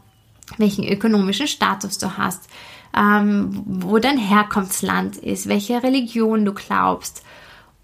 welchen 0.57 0.89
ökonomischen 0.89 1.47
Status 1.47 1.99
du 1.99 2.17
hast, 2.17 2.49
ähm, 2.97 3.63
wo 3.67 3.99
dein 3.99 4.19
Herkunftsland 4.19 5.17
ist, 5.17 5.49
welche 5.49 5.83
Religion 5.83 6.45
du 6.45 6.53
glaubst, 6.53 7.23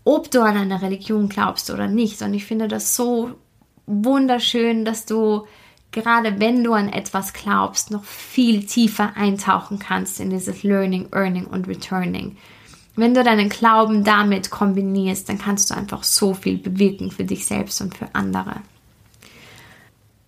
ob 0.05 0.31
du 0.31 0.43
an 0.43 0.57
eine 0.57 0.83
Religion 0.83 1.29
glaubst 1.29 1.71
oder 1.71 1.89
nicht. 1.89 2.23
Und 2.23 2.35
ich 2.35 2.45
finde 2.45 2.69
das 2.69 2.97
so 2.97 3.33
wunderschön, 3.87 4.85
dass 4.85 5.07
du 5.07 5.47
gerade 5.97 6.41
wenn 6.41 6.63
du 6.63 6.75
an 6.75 6.91
etwas 6.91 7.33
glaubst, 7.33 7.91
noch 7.91 8.05
viel 8.05 8.67
tiefer 8.67 9.17
eintauchen 9.17 9.79
kannst 9.79 10.21
in 10.21 10.31
dieses 10.31 10.63
Learning, 10.63 11.09
Earning 11.13 11.47
und 11.47 11.67
Returning. 11.69 12.37
Wenn 12.97 13.15
du 13.15 13.25
deinen 13.25 13.49
Glauben 13.49 14.05
damit 14.05 14.51
kombinierst, 14.51 15.29
dann 15.29 15.39
kannst 15.39 15.71
du 15.71 15.75
einfach 15.75 16.03
so 16.03 16.35
viel 16.35 16.59
bewirken 16.59 17.11
für 17.11 17.25
dich 17.25 17.47
selbst 17.47 17.81
und 17.81 17.97
für 17.97 18.15
andere. 18.15 18.61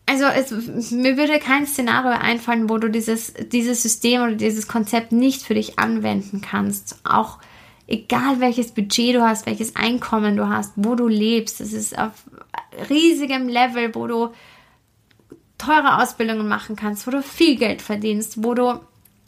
Also 0.09 0.25
es, 0.25 0.91
mir 0.91 1.19
würde 1.19 1.39
kein 1.39 1.67
Szenario 1.67 2.13
einfallen, 2.13 2.71
wo 2.71 2.79
du 2.79 2.89
dieses, 2.89 3.35
dieses 3.53 3.83
System 3.83 4.23
oder 4.23 4.37
dieses 4.37 4.67
Konzept 4.67 5.13
nicht 5.13 5.43
für 5.43 5.53
dich 5.53 5.79
anwenden 5.79 6.41
kannst. 6.41 6.99
Auch 7.05 7.39
egal 7.87 8.41
welches 8.41 8.73
Budget 8.73 9.17
du 9.17 9.23
hast, 9.23 9.45
welches 9.45 9.77
Einkommen 9.77 10.39
du 10.39 10.49
hast, 10.49 10.73
wo 10.77 10.95
du 10.95 11.09
lebst. 11.09 11.61
Es 11.61 11.75
ist 11.75 11.99
auf 11.99 12.13
riesigem 12.89 13.49
Level, 13.49 13.95
wo 13.95 14.07
du 14.07 14.31
teure 15.59 16.01
Ausbildungen 16.01 16.49
machen 16.49 16.75
kannst, 16.75 17.07
wo 17.07 17.11
du 17.11 17.23
viel 17.23 17.57
Geld 17.57 17.83
verdienst, 17.83 18.43
wo 18.43 18.55
du 18.55 18.81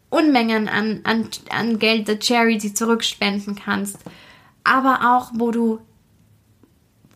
Unmengen 0.08 0.66
an, 0.66 1.00
an, 1.04 1.28
an 1.50 1.78
Geld 1.78 2.08
der 2.08 2.18
Charity 2.20 2.72
zurückspenden 2.72 3.54
kannst, 3.54 3.98
aber 4.64 5.14
auch 5.14 5.30
wo 5.34 5.50
du 5.50 5.80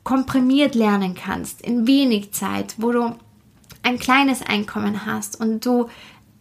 komprimiert 0.04 0.74
lernen 0.74 1.14
kannst, 1.14 1.62
in 1.62 1.86
wenig 1.86 2.32
Zeit, 2.32 2.74
wo 2.76 2.92
du 2.92 3.14
ein 3.84 3.98
kleines 3.98 4.42
Einkommen 4.42 5.06
hast 5.06 5.40
und 5.40 5.64
du 5.64 5.88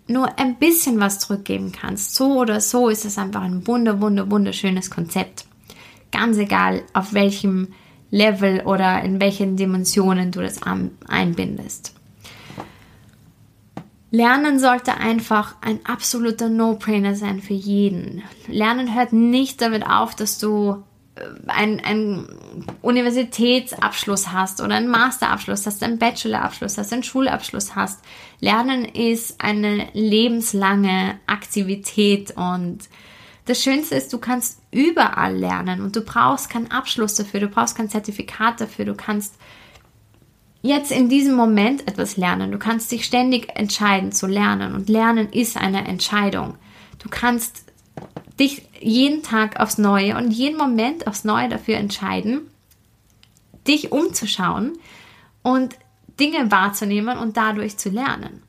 nur 0.08 0.38
ein 0.38 0.56
bisschen 0.56 1.00
was 1.00 1.20
zurückgeben 1.20 1.72
kannst. 1.72 2.16
So 2.16 2.40
oder 2.40 2.60
so 2.60 2.90
ist 2.90 3.06
es 3.06 3.18
einfach 3.18 3.42
ein 3.42 3.66
wunder, 3.68 4.02
wunder, 4.02 4.30
wunderschönes 4.30 4.90
Konzept. 4.90 5.46
Ganz 6.12 6.38
egal, 6.38 6.84
auf 6.94 7.14
welchem 7.14 7.70
Level 8.12 8.62
oder 8.62 9.02
in 9.02 9.20
welchen 9.20 9.56
Dimensionen 9.58 10.32
du 10.32 10.42
das 10.42 10.60
einbindest. 11.08 11.94
Lernen 14.12 14.60
sollte 14.60 14.96
einfach 14.96 15.56
ein 15.62 15.84
absoluter 15.86 16.48
No-Brainer 16.48 17.16
sein 17.16 17.42
für 17.42 17.56
jeden. 17.56 18.22
Lernen 18.48 18.94
hört 18.94 19.12
nicht 19.12 19.60
damit 19.60 19.88
auf, 19.88 20.14
dass 20.14 20.38
du 20.38 20.84
äh, 21.16 21.50
einen 21.50 22.28
Universitätsabschluss 22.82 24.32
hast 24.32 24.62
oder 24.62 24.76
einen 24.76 24.90
Masterabschluss 24.90 25.66
hast, 25.66 25.84
einen 25.84 26.00
Bachelorabschluss 26.00 26.78
hast, 26.78 26.94
einen 26.94 27.04
Schulabschluss 27.04 27.76
hast. 27.76 28.00
Lernen 28.40 28.86
ist 28.86 29.42
eine 29.42 29.88
lebenslange 29.94 31.20
Aktivität 31.28 32.32
und 32.36 32.90
das 33.46 33.62
Schönste 33.62 33.96
ist, 33.96 34.14
du 34.14 34.20
kannst 34.20 34.62
überall 34.72 35.36
lernen 35.36 35.82
und 35.82 35.96
du 35.96 36.02
brauchst 36.02 36.50
keinen 36.50 36.72
Abschluss 36.72 37.16
dafür, 37.16 37.42
du 37.42 37.50
brauchst 37.50 37.76
kein 37.76 37.90
Zertifikat 37.90 38.62
dafür, 38.62 38.86
du 38.86 38.96
kannst 38.96 39.36
jetzt 40.64 40.92
in 40.92 41.10
diesem 41.10 41.36
Moment 41.36 41.88
etwas 41.88 42.18
lernen. 42.18 42.52
Du 42.52 42.58
kannst 42.58 42.92
dich 42.92 43.06
ständig 43.06 43.50
entscheiden 43.56 44.12
zu 44.12 44.28
lernen 44.28 44.74
und 44.74 44.90
Lernen 44.90 45.30
ist 45.32 45.58
eine 45.58 45.86
Entscheidung. 45.86 46.56
Du 47.00 47.10
kannst 47.10 47.66
dich 48.40 48.68
jeden 48.80 49.24
Tag 49.24 49.60
aufs 49.60 49.78
Neue 49.78 50.18
und 50.18 50.32
jeden 50.32 50.58
Moment 50.58 51.08
aufs 51.08 51.24
Neue 51.24 51.50
dafür 51.50 51.78
entscheiden, 51.78 52.42
dich 53.68 53.92
umzuschauen 53.92 54.74
und 55.42 55.76
Dinge 56.20 56.52
wahrzunehmen 56.52 57.18
und 57.18 57.38
dadurch 57.38 57.78
zu 57.78 57.90
lernen. 57.90 58.44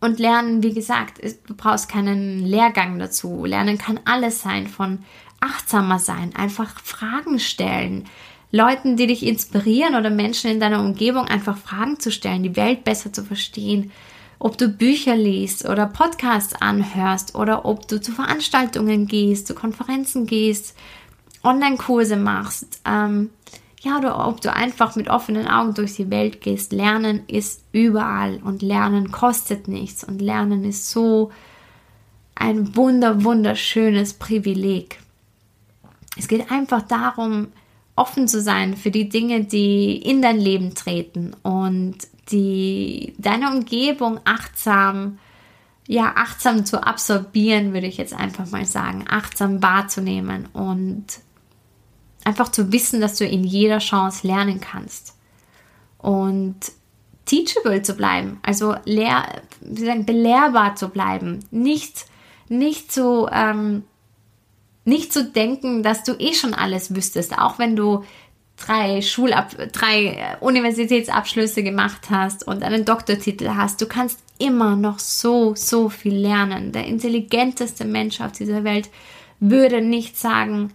Und 0.00 0.18
Lernen, 0.18 0.62
wie 0.62 0.74
gesagt, 0.74 1.20
du 1.46 1.54
brauchst 1.54 1.88
keinen 1.88 2.44
Lehrgang 2.44 2.98
dazu. 2.98 3.44
Lernen 3.44 3.78
kann 3.78 4.00
alles 4.04 4.42
sein, 4.42 4.66
von 4.66 5.04
achtsamer 5.38 5.98
sein, 5.98 6.34
einfach 6.34 6.80
Fragen 6.80 7.38
stellen, 7.38 8.08
Leuten, 8.50 8.96
die 8.96 9.06
dich 9.06 9.24
inspirieren 9.24 9.94
oder 9.94 10.10
Menschen 10.10 10.50
in 10.50 10.60
deiner 10.60 10.80
Umgebung 10.80 11.24
einfach 11.26 11.56
Fragen 11.56 11.98
zu 11.98 12.12
stellen, 12.12 12.42
die 12.42 12.56
Welt 12.56 12.84
besser 12.84 13.12
zu 13.12 13.24
verstehen. 13.24 13.90
Ob 14.44 14.58
du 14.58 14.66
Bücher 14.68 15.14
liest 15.14 15.66
oder 15.66 15.86
Podcasts 15.86 16.60
anhörst 16.60 17.36
oder 17.36 17.64
ob 17.64 17.86
du 17.86 18.00
zu 18.00 18.10
Veranstaltungen 18.10 19.06
gehst, 19.06 19.46
zu 19.46 19.54
Konferenzen 19.54 20.26
gehst, 20.26 20.74
Online-Kurse 21.44 22.16
machst, 22.16 22.80
ähm, 22.84 23.30
ja, 23.82 23.98
oder 23.98 24.26
ob 24.26 24.40
du 24.40 24.52
einfach 24.52 24.96
mit 24.96 25.08
offenen 25.08 25.46
Augen 25.46 25.74
durch 25.74 25.94
die 25.94 26.10
Welt 26.10 26.40
gehst. 26.40 26.72
Lernen 26.72 27.22
ist 27.28 27.62
überall 27.70 28.40
und 28.42 28.62
Lernen 28.62 29.12
kostet 29.12 29.68
nichts 29.68 30.02
und 30.02 30.20
Lernen 30.20 30.64
ist 30.64 30.90
so 30.90 31.30
ein 32.34 32.74
wunder, 32.74 33.22
wunderschönes 33.22 34.14
Privileg. 34.14 34.98
Es 36.18 36.26
geht 36.26 36.50
einfach 36.50 36.82
darum, 36.82 37.46
offen 37.94 38.26
zu 38.26 38.40
sein 38.40 38.76
für 38.76 38.90
die 38.90 39.08
Dinge, 39.08 39.44
die 39.44 39.98
in 39.98 40.20
dein 40.20 40.40
Leben 40.40 40.74
treten 40.74 41.36
und 41.44 41.98
die 42.30 43.14
deine 43.18 43.50
Umgebung 43.50 44.20
achtsam, 44.24 45.18
ja, 45.86 46.12
achtsam 46.16 46.64
zu 46.64 46.82
absorbieren, 46.82 47.72
würde 47.72 47.86
ich 47.86 47.96
jetzt 47.96 48.14
einfach 48.14 48.50
mal 48.50 48.64
sagen, 48.64 49.04
achtsam 49.08 49.62
wahrzunehmen 49.62 50.46
und 50.52 51.04
einfach 52.24 52.50
zu 52.50 52.72
wissen, 52.72 53.00
dass 53.00 53.16
du 53.16 53.26
in 53.26 53.44
jeder 53.44 53.78
Chance 53.78 54.26
lernen 54.26 54.60
kannst. 54.60 55.16
Und 55.98 56.56
teachable 57.24 57.82
zu 57.82 57.94
bleiben, 57.94 58.38
also 58.42 58.74
lehr, 58.84 59.42
wie 59.60 59.84
sagen, 59.84 60.06
belehrbar 60.06 60.74
zu 60.74 60.88
bleiben, 60.88 61.40
nicht, 61.50 62.06
nicht 62.48 62.92
zu, 62.92 63.28
ähm, 63.30 63.84
nicht 64.84 65.12
zu 65.12 65.24
denken, 65.24 65.82
dass 65.82 66.02
du 66.02 66.12
eh 66.18 66.34
schon 66.34 66.54
alles 66.54 66.94
wüsstest, 66.94 67.38
auch 67.38 67.58
wenn 67.58 67.76
du 67.76 68.04
drei 68.56 69.02
Schulab 69.02 69.56
drei 69.72 70.36
Universitätsabschlüsse 70.40 71.62
gemacht 71.62 72.10
hast 72.10 72.46
und 72.46 72.62
einen 72.62 72.84
Doktortitel 72.84 73.50
hast. 73.56 73.80
Du 73.80 73.86
kannst 73.86 74.20
immer 74.38 74.76
noch 74.76 74.98
so, 74.98 75.54
so 75.54 75.88
viel 75.88 76.14
lernen. 76.14 76.72
Der 76.72 76.86
intelligenteste 76.86 77.84
Mensch 77.84 78.20
auf 78.20 78.32
dieser 78.32 78.64
Welt 78.64 78.88
würde 79.40 79.80
nicht 79.80 80.16
sagen, 80.16 80.72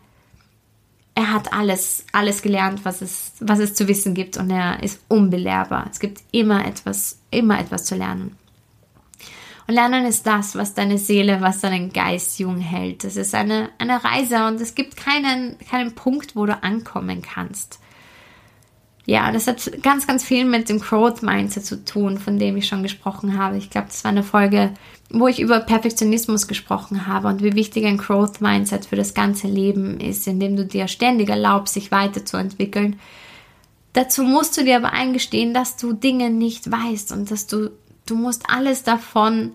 er 1.15 1.33
hat 1.33 1.51
alles, 1.51 2.05
alles 2.11 2.43
gelernt, 2.43 2.85
was 2.85 3.01
es, 3.01 3.33
was 3.39 3.59
es 3.59 3.73
zu 3.73 3.87
wissen 3.87 4.13
gibt 4.13 4.37
und 4.37 4.51
er 4.51 4.83
ist 4.83 4.99
unbelehrbar. 5.07 5.87
Es 5.89 5.99
gibt 5.99 6.21
immer 6.31 6.65
etwas, 6.65 7.19
immer 7.31 7.59
etwas 7.59 7.85
zu 7.85 7.95
lernen. 7.95 8.37
Und 9.67 9.73
Lernen 9.73 10.05
ist 10.05 10.25
das, 10.25 10.55
was 10.55 10.73
deine 10.73 10.97
Seele, 10.97 11.41
was 11.41 11.59
deinen 11.59 11.91
Geist 11.91 12.39
jung 12.39 12.59
hält. 12.59 13.03
Es 13.03 13.17
ist 13.17 13.35
eine, 13.35 13.69
eine 13.77 14.01
Reise 14.01 14.47
und 14.47 14.61
es 14.61 14.75
gibt 14.75 14.95
keinen, 14.95 15.57
keinen 15.59 15.93
Punkt, 15.93 16.37
wo 16.37 16.45
du 16.45 16.63
ankommen 16.63 17.21
kannst. 17.21 17.79
Ja, 19.05 19.31
das 19.31 19.47
hat 19.47 19.71
ganz, 19.83 20.05
ganz 20.05 20.23
viel 20.23 20.43
mit 20.45 20.67
dem 20.67 20.79
Growth 20.79 21.21
Mindset 21.21 21.65
zu 21.65 21.83
tun, 21.83 22.17
von 22.17 22.39
dem 22.39 22.57
ich 22.57 22.67
schon 22.67 22.83
gesprochen 22.83 23.37
habe. 23.37 23.57
Ich 23.57 23.69
glaube, 23.69 23.87
das 23.87 24.03
war 24.03 24.11
eine 24.11 24.23
Folge, 24.23 24.73
wo 25.09 25.27
ich 25.27 25.39
über 25.39 25.61
Perfektionismus 25.61 26.47
gesprochen 26.47 27.07
habe 27.07 27.29
und 27.29 27.41
wie 27.41 27.53
wichtig 27.53 27.85
ein 27.85 27.97
Growth 27.97 28.41
Mindset 28.41 28.85
für 28.85 28.97
das 28.97 29.13
ganze 29.13 29.47
Leben 29.47 29.99
ist, 29.99 30.27
indem 30.27 30.57
du 30.57 30.65
dir 30.65 30.89
ständig 30.89 31.29
erlaubst, 31.29 31.73
sich 31.73 31.89
weiterzuentwickeln. 31.91 32.99
Dazu 33.93 34.23
musst 34.23 34.57
du 34.57 34.63
dir 34.63 34.75
aber 34.77 34.91
eingestehen, 34.91 35.53
dass 35.53 35.77
du 35.77 35.93
Dinge 35.93 36.29
nicht 36.29 36.69
weißt 36.69 37.13
und 37.13 37.31
dass 37.31 37.47
du 37.47 37.71
Du 38.07 38.15
musst 38.15 38.49
alles 38.49 38.83
davon 38.83 39.53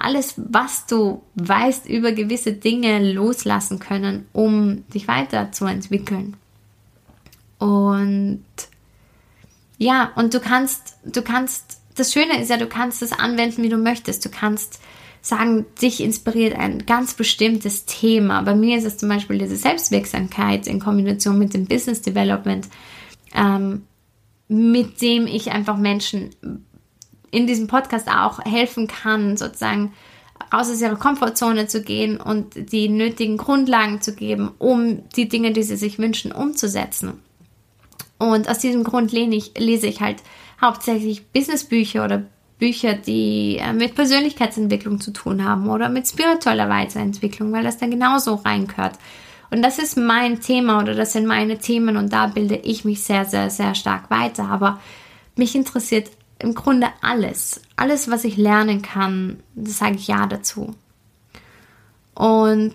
alles, 0.00 0.34
was 0.36 0.86
du 0.86 1.22
weißt 1.34 1.86
über 1.86 2.12
gewisse 2.12 2.52
Dinge 2.52 3.12
loslassen 3.12 3.78
können, 3.78 4.26
um 4.32 4.88
dich 4.88 5.06
weiterzuentwickeln. 5.06 6.36
Und 7.58 8.44
ja, 9.76 10.10
und 10.16 10.32
du 10.32 10.40
kannst, 10.40 10.96
du 11.04 11.22
kannst, 11.22 11.80
das 11.96 12.12
Schöne 12.12 12.40
ist 12.40 12.48
ja, 12.48 12.56
du 12.56 12.66
kannst 12.66 13.02
es 13.02 13.12
anwenden, 13.12 13.62
wie 13.62 13.68
du 13.68 13.76
möchtest. 13.76 14.24
Du 14.24 14.30
kannst 14.30 14.80
sagen, 15.20 15.66
dich 15.82 16.02
inspiriert 16.02 16.58
ein 16.58 16.86
ganz 16.86 17.12
bestimmtes 17.12 17.84
Thema. 17.84 18.40
Bei 18.40 18.54
mir 18.54 18.78
ist 18.78 18.84
es 18.84 18.96
zum 18.96 19.10
Beispiel 19.10 19.36
diese 19.36 19.56
Selbstwirksamkeit 19.56 20.66
in 20.66 20.80
Kombination 20.80 21.38
mit 21.38 21.52
dem 21.52 21.66
Business 21.66 22.00
Development, 22.00 22.68
ähm, 23.34 23.82
mit 24.48 25.02
dem 25.02 25.26
ich 25.26 25.50
einfach 25.50 25.76
Menschen 25.76 26.30
in 27.30 27.46
diesem 27.46 27.66
Podcast 27.66 28.08
auch 28.08 28.44
helfen 28.44 28.86
kann, 28.86 29.36
sozusagen 29.36 29.92
raus 30.52 30.70
aus 30.70 30.80
ihrer 30.80 30.96
Komfortzone 30.96 31.66
zu 31.66 31.82
gehen 31.82 32.20
und 32.20 32.72
die 32.72 32.88
nötigen 32.88 33.36
Grundlagen 33.36 34.00
zu 34.00 34.14
geben, 34.14 34.50
um 34.58 35.08
die 35.16 35.28
Dinge, 35.28 35.52
die 35.52 35.62
sie 35.62 35.76
sich 35.76 35.98
wünschen, 35.98 36.32
umzusetzen. 36.32 37.20
Und 38.18 38.48
aus 38.48 38.58
diesem 38.58 38.84
Grund 38.84 39.12
ich, 39.12 39.52
lese 39.56 39.86
ich 39.86 40.00
halt 40.00 40.22
hauptsächlich 40.60 41.26
Businessbücher 41.28 42.04
oder 42.04 42.22
Bücher, 42.58 42.94
die 42.94 43.56
äh, 43.58 43.72
mit 43.72 43.94
Persönlichkeitsentwicklung 43.94 45.00
zu 45.00 45.12
tun 45.12 45.44
haben 45.44 45.68
oder 45.70 45.88
mit 45.88 46.06
spiritueller 46.06 46.68
Weiterentwicklung, 46.68 47.52
weil 47.52 47.64
das 47.64 47.78
dann 47.78 47.90
genauso 47.90 48.34
reingehört. 48.34 48.98
Und 49.50 49.62
das 49.62 49.78
ist 49.78 49.96
mein 49.96 50.40
Thema 50.40 50.80
oder 50.80 50.94
das 50.94 51.12
sind 51.12 51.26
meine 51.26 51.58
Themen 51.58 51.96
und 51.96 52.12
da 52.12 52.26
bilde 52.26 52.56
ich 52.56 52.84
mich 52.84 53.02
sehr, 53.02 53.24
sehr, 53.24 53.50
sehr 53.50 53.74
stark 53.74 54.10
weiter. 54.10 54.44
Aber 54.44 54.78
mich 55.34 55.54
interessiert 55.54 56.10
im 56.42 56.54
Grunde 56.54 56.88
alles. 57.00 57.60
Alles, 57.76 58.10
was 58.10 58.24
ich 58.24 58.36
lernen 58.36 58.82
kann, 58.82 59.40
sage 59.56 59.96
ich 59.96 60.08
ja 60.08 60.26
dazu. 60.26 60.74
Und 62.14 62.74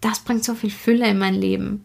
das 0.00 0.20
bringt 0.20 0.44
so 0.44 0.54
viel 0.54 0.70
Fülle 0.70 1.08
in 1.08 1.18
mein 1.18 1.34
Leben 1.34 1.84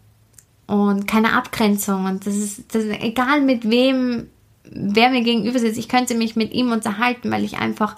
und 0.68 1.08
keine 1.08 1.34
Abgrenzung. 1.34 2.06
Und 2.06 2.26
das 2.26 2.36
ist, 2.36 2.74
das 2.74 2.86
ist 2.86 3.02
egal 3.02 3.42
mit 3.42 3.70
wem, 3.70 4.28
wer 4.64 5.10
mir 5.10 5.22
gegenüber 5.22 5.60
sitzt. 5.60 5.78
Ich 5.78 5.90
könnte 5.90 6.16
mich 6.16 6.36
mit 6.36 6.54
ihm 6.54 6.72
unterhalten, 6.72 7.32
weil 7.32 7.44
ich 7.44 7.58
einfach 7.58 7.98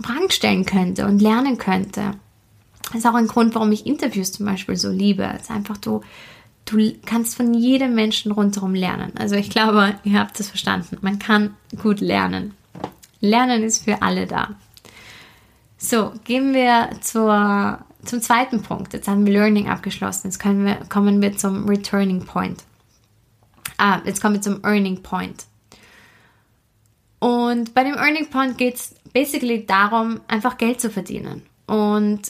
Fragen 0.00 0.30
stellen 0.30 0.64
könnte 0.64 1.06
und 1.06 1.20
lernen 1.20 1.58
könnte. 1.58 2.12
Das 2.84 2.96
ist 2.96 3.06
auch 3.06 3.14
ein 3.14 3.28
Grund, 3.28 3.54
warum 3.54 3.72
ich 3.72 3.86
Interviews 3.86 4.32
zum 4.32 4.46
Beispiel 4.46 4.76
so 4.76 4.90
liebe. 4.90 5.24
Es 5.34 5.42
ist 5.42 5.50
einfach, 5.50 5.76
du, 5.76 6.02
du 6.70 6.92
kannst 7.04 7.36
von 7.36 7.54
jedem 7.54 7.94
Menschen 7.94 8.32
rundherum 8.32 8.74
lernen. 8.74 9.12
Also 9.18 9.34
ich 9.34 9.50
glaube, 9.50 9.94
ihr 10.04 10.18
habt 10.18 10.38
es 10.38 10.48
verstanden. 10.48 10.98
Man 11.00 11.18
kann 11.18 11.56
gut 11.82 12.00
lernen. 12.00 12.54
Lernen 13.20 13.62
ist 13.62 13.84
für 13.84 14.02
alle 14.02 14.26
da. 14.26 14.56
So, 15.76 16.12
gehen 16.24 16.54
wir 16.54 16.90
zur, 17.00 17.78
zum 18.04 18.20
zweiten 18.20 18.62
Punkt. 18.62 18.92
Jetzt 18.92 19.08
haben 19.08 19.26
wir 19.26 19.32
Learning 19.32 19.68
abgeschlossen. 19.68 20.28
Jetzt 20.28 20.44
wir, 20.44 20.76
kommen 20.88 21.20
wir 21.20 21.36
zum 21.36 21.68
Returning 21.68 22.24
Point. 22.24 22.64
Ah, 23.78 24.00
jetzt 24.04 24.20
kommen 24.20 24.34
wir 24.34 24.42
zum 24.42 24.62
Earning 24.62 25.02
Point. 25.02 25.46
Und 27.18 27.74
bei 27.74 27.84
dem 27.84 27.94
Earning 27.94 28.28
Point 28.30 28.58
geht 28.58 28.76
es 28.76 28.94
basically 29.12 29.66
darum, 29.66 30.20
einfach 30.28 30.58
Geld 30.58 30.80
zu 30.80 30.90
verdienen. 30.90 31.42
Und 31.66 32.20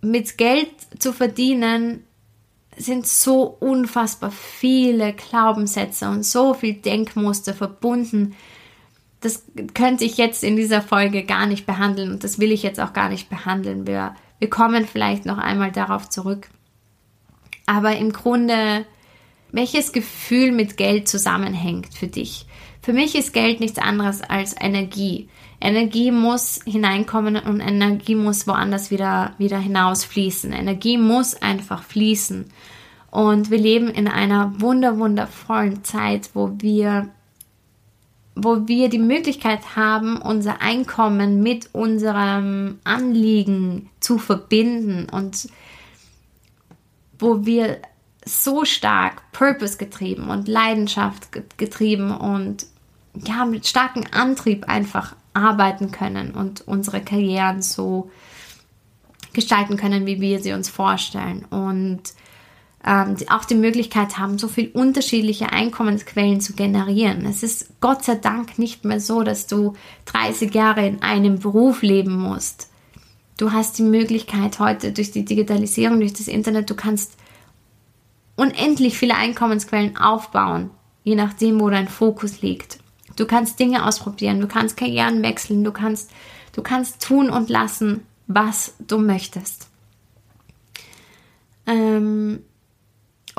mit 0.00 0.38
Geld 0.38 0.70
zu 0.98 1.12
verdienen 1.12 2.04
sind 2.78 3.06
so 3.06 3.42
unfassbar 3.60 4.30
viele 4.30 5.12
Glaubenssätze 5.12 6.08
und 6.08 6.24
so 6.24 6.54
viel 6.54 6.74
Denkmuster 6.74 7.54
verbunden. 7.54 8.34
Das 9.20 9.44
könnte 9.74 10.04
ich 10.04 10.16
jetzt 10.16 10.44
in 10.44 10.56
dieser 10.56 10.80
Folge 10.80 11.24
gar 11.24 11.46
nicht 11.46 11.66
behandeln 11.66 12.12
und 12.12 12.24
das 12.24 12.38
will 12.38 12.52
ich 12.52 12.62
jetzt 12.62 12.80
auch 12.80 12.92
gar 12.92 13.08
nicht 13.08 13.28
behandeln. 13.28 13.86
Wir, 13.86 14.14
wir 14.38 14.48
kommen 14.48 14.86
vielleicht 14.86 15.26
noch 15.26 15.38
einmal 15.38 15.72
darauf 15.72 16.08
zurück. 16.08 16.48
Aber 17.66 17.96
im 17.96 18.12
Grunde, 18.12 18.86
welches 19.52 19.92
Gefühl 19.92 20.52
mit 20.52 20.76
Geld 20.76 21.08
zusammenhängt 21.08 21.94
für 21.94 22.06
dich? 22.06 22.46
Für 22.80 22.92
mich 22.92 23.14
ist 23.14 23.34
Geld 23.34 23.60
nichts 23.60 23.78
anderes 23.78 24.22
als 24.22 24.54
Energie. 24.58 25.28
Energie 25.60 26.10
muss 26.10 26.60
hineinkommen 26.64 27.36
und 27.36 27.60
Energie 27.60 28.14
muss 28.14 28.46
woanders 28.46 28.90
wieder, 28.90 29.34
wieder 29.38 29.58
hinausfließen. 29.58 30.52
Energie 30.52 30.96
muss 30.96 31.34
einfach 31.34 31.82
fließen. 31.82 32.46
Und 33.10 33.50
wir 33.50 33.58
leben 33.58 33.88
in 33.88 34.06
einer 34.06 34.60
wunder, 34.60 34.98
wundervollen 34.98 35.82
Zeit, 35.84 36.30
wo 36.34 36.52
wir, 36.58 37.08
wo 38.34 38.68
wir 38.68 38.88
die 38.88 38.98
Möglichkeit 38.98 39.76
haben, 39.76 40.20
unser 40.20 40.60
Einkommen 40.60 41.42
mit 41.42 41.70
unserem 41.72 42.78
Anliegen 42.84 43.88
zu 44.00 44.18
verbinden 44.18 45.06
und 45.10 45.48
wo 47.18 47.46
wir 47.46 47.78
so 48.24 48.64
stark 48.64 49.32
Purpose 49.32 49.78
getrieben 49.78 50.28
und 50.28 50.48
Leidenschaft 50.48 51.28
getrieben 51.56 52.14
und 52.14 52.66
ja, 53.14 53.46
mit 53.46 53.66
starkem 53.66 54.04
Antrieb 54.12 54.68
einfach 54.68 55.16
arbeiten 55.32 55.90
können 55.90 56.32
und 56.32 56.66
unsere 56.66 57.00
Karrieren 57.00 57.62
so 57.62 58.10
gestalten 59.32 59.76
können, 59.76 60.06
wie 60.06 60.20
wir 60.20 60.40
sie 60.40 60.52
uns 60.52 60.68
vorstellen. 60.68 61.44
Und 61.46 62.02
ähm, 62.88 63.16
auch 63.28 63.44
die 63.44 63.54
Möglichkeit 63.54 64.16
haben, 64.16 64.38
so 64.38 64.48
viele 64.48 64.70
unterschiedliche 64.70 65.52
Einkommensquellen 65.52 66.40
zu 66.40 66.54
generieren. 66.54 67.26
Es 67.26 67.42
ist 67.42 67.68
Gott 67.80 68.02
sei 68.02 68.14
Dank 68.14 68.58
nicht 68.58 68.86
mehr 68.86 68.98
so, 68.98 69.22
dass 69.22 69.46
du 69.46 69.74
30 70.06 70.54
Jahre 70.54 70.86
in 70.86 71.02
einem 71.02 71.38
Beruf 71.38 71.82
leben 71.82 72.16
musst. 72.16 72.70
Du 73.36 73.52
hast 73.52 73.76
die 73.78 73.82
Möglichkeit 73.82 74.58
heute 74.58 74.92
durch 74.92 75.10
die 75.10 75.26
Digitalisierung, 75.26 76.00
durch 76.00 76.14
das 76.14 76.28
Internet, 76.28 76.70
du 76.70 76.74
kannst 76.74 77.18
unendlich 78.36 78.96
viele 78.96 79.16
Einkommensquellen 79.16 79.98
aufbauen, 79.98 80.70
je 81.04 81.14
nachdem, 81.14 81.60
wo 81.60 81.68
dein 81.68 81.88
Fokus 81.88 82.40
liegt. 82.40 82.78
Du 83.16 83.26
kannst 83.26 83.60
Dinge 83.60 83.84
ausprobieren, 83.84 84.40
du 84.40 84.48
kannst 84.48 84.78
Karrieren 84.78 85.22
wechseln, 85.22 85.62
du 85.62 85.72
kannst, 85.72 86.10
du 86.54 86.62
kannst 86.62 87.02
tun 87.02 87.28
und 87.28 87.50
lassen, 87.50 88.02
was 88.28 88.74
du 88.78 88.96
möchtest. 88.98 89.68
Ähm, 91.66 92.40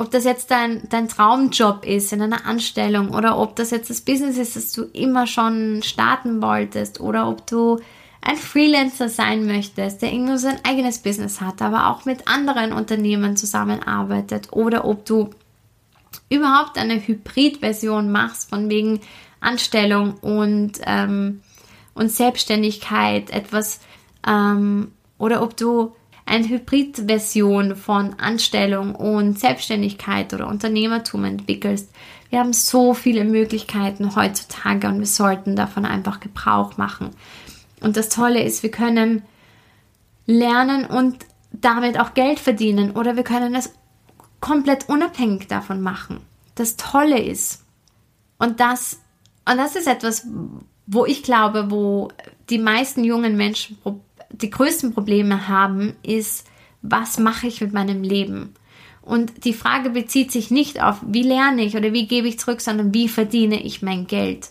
ob 0.00 0.10
das 0.10 0.24
jetzt 0.24 0.50
dein, 0.50 0.88
dein 0.88 1.08
Traumjob 1.08 1.84
ist 1.84 2.14
in 2.14 2.22
einer 2.22 2.46
Anstellung 2.46 3.10
oder 3.10 3.38
ob 3.38 3.54
das 3.56 3.70
jetzt 3.70 3.90
das 3.90 4.00
Business 4.00 4.38
ist, 4.38 4.56
das 4.56 4.72
du 4.72 4.84
immer 4.94 5.26
schon 5.26 5.82
starten 5.82 6.40
wolltest 6.40 7.00
oder 7.00 7.28
ob 7.28 7.46
du 7.46 7.78
ein 8.22 8.36
Freelancer 8.36 9.10
sein 9.10 9.44
möchtest, 9.44 10.00
der 10.00 10.10
irgendwo 10.10 10.38
sein 10.38 10.58
eigenes 10.66 11.00
Business 11.00 11.42
hat, 11.42 11.60
aber 11.60 11.88
auch 11.88 12.06
mit 12.06 12.28
anderen 12.28 12.72
Unternehmen 12.72 13.36
zusammenarbeitet 13.36 14.48
oder 14.52 14.86
ob 14.86 15.04
du 15.04 15.30
überhaupt 16.30 16.78
eine 16.78 17.06
Hybrid-Version 17.06 18.10
machst, 18.10 18.48
von 18.48 18.70
wegen 18.70 19.00
Anstellung 19.40 20.14
und, 20.14 20.80
ähm, 20.86 21.42
und 21.92 22.10
Selbstständigkeit 22.10 23.28
etwas 23.28 23.80
ähm, 24.26 24.92
oder 25.18 25.42
ob 25.42 25.58
du 25.58 25.94
eine 26.30 26.48
Hybrid-Version 26.48 27.74
von 27.74 28.14
Anstellung 28.18 28.94
und 28.94 29.38
Selbstständigkeit 29.38 30.32
oder 30.32 30.46
Unternehmertum 30.46 31.24
entwickelst. 31.24 31.90
Wir 32.30 32.38
haben 32.38 32.52
so 32.52 32.94
viele 32.94 33.24
Möglichkeiten 33.24 34.14
heutzutage 34.14 34.86
und 34.86 35.00
wir 35.00 35.06
sollten 35.06 35.56
davon 35.56 35.84
einfach 35.84 36.20
Gebrauch 36.20 36.76
machen. 36.76 37.10
Und 37.80 37.96
das 37.96 38.08
Tolle 38.08 38.42
ist, 38.42 38.62
wir 38.62 38.70
können 38.70 39.22
lernen 40.26 40.86
und 40.86 41.26
damit 41.50 41.98
auch 41.98 42.14
Geld 42.14 42.38
verdienen 42.38 42.92
oder 42.92 43.16
wir 43.16 43.24
können 43.24 43.56
es 43.56 43.74
komplett 44.40 44.88
unabhängig 44.88 45.48
davon 45.48 45.80
machen. 45.80 46.20
Das 46.54 46.76
Tolle 46.76 47.20
ist, 47.20 47.64
und 48.38 48.60
das 48.60 49.00
und 49.50 49.56
das 49.56 49.74
ist 49.74 49.88
etwas, 49.88 50.26
wo 50.86 51.06
ich 51.06 51.24
glaube, 51.24 51.72
wo 51.72 52.08
die 52.50 52.58
meisten 52.58 53.02
jungen 53.02 53.36
Menschen 53.36 53.78
die 54.32 54.50
größten 54.50 54.94
Probleme 54.94 55.48
haben, 55.48 55.94
ist, 56.02 56.46
was 56.82 57.18
mache 57.18 57.46
ich 57.46 57.60
mit 57.60 57.72
meinem 57.72 58.02
Leben? 58.02 58.54
Und 59.02 59.44
die 59.44 59.54
Frage 59.54 59.90
bezieht 59.90 60.30
sich 60.30 60.50
nicht 60.50 60.82
auf, 60.82 60.98
wie 61.06 61.22
lerne 61.22 61.62
ich 61.62 61.76
oder 61.76 61.92
wie 61.92 62.06
gebe 62.06 62.28
ich 62.28 62.38
zurück, 62.38 62.60
sondern 62.60 62.94
wie 62.94 63.08
verdiene 63.08 63.62
ich 63.62 63.82
mein 63.82 64.06
Geld? 64.06 64.50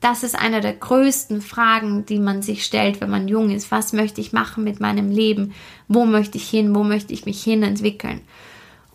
Das 0.00 0.24
ist 0.24 0.36
eine 0.36 0.60
der 0.60 0.72
größten 0.72 1.40
Fragen, 1.40 2.04
die 2.06 2.18
man 2.18 2.42
sich 2.42 2.64
stellt, 2.64 3.00
wenn 3.00 3.10
man 3.10 3.28
jung 3.28 3.50
ist. 3.50 3.70
Was 3.70 3.92
möchte 3.92 4.20
ich 4.20 4.32
machen 4.32 4.64
mit 4.64 4.80
meinem 4.80 5.10
Leben? 5.10 5.54
Wo 5.86 6.04
möchte 6.04 6.38
ich 6.38 6.48
hin? 6.48 6.74
Wo 6.74 6.82
möchte 6.82 7.12
ich 7.12 7.24
mich 7.24 7.42
hin 7.42 7.62
entwickeln? 7.62 8.20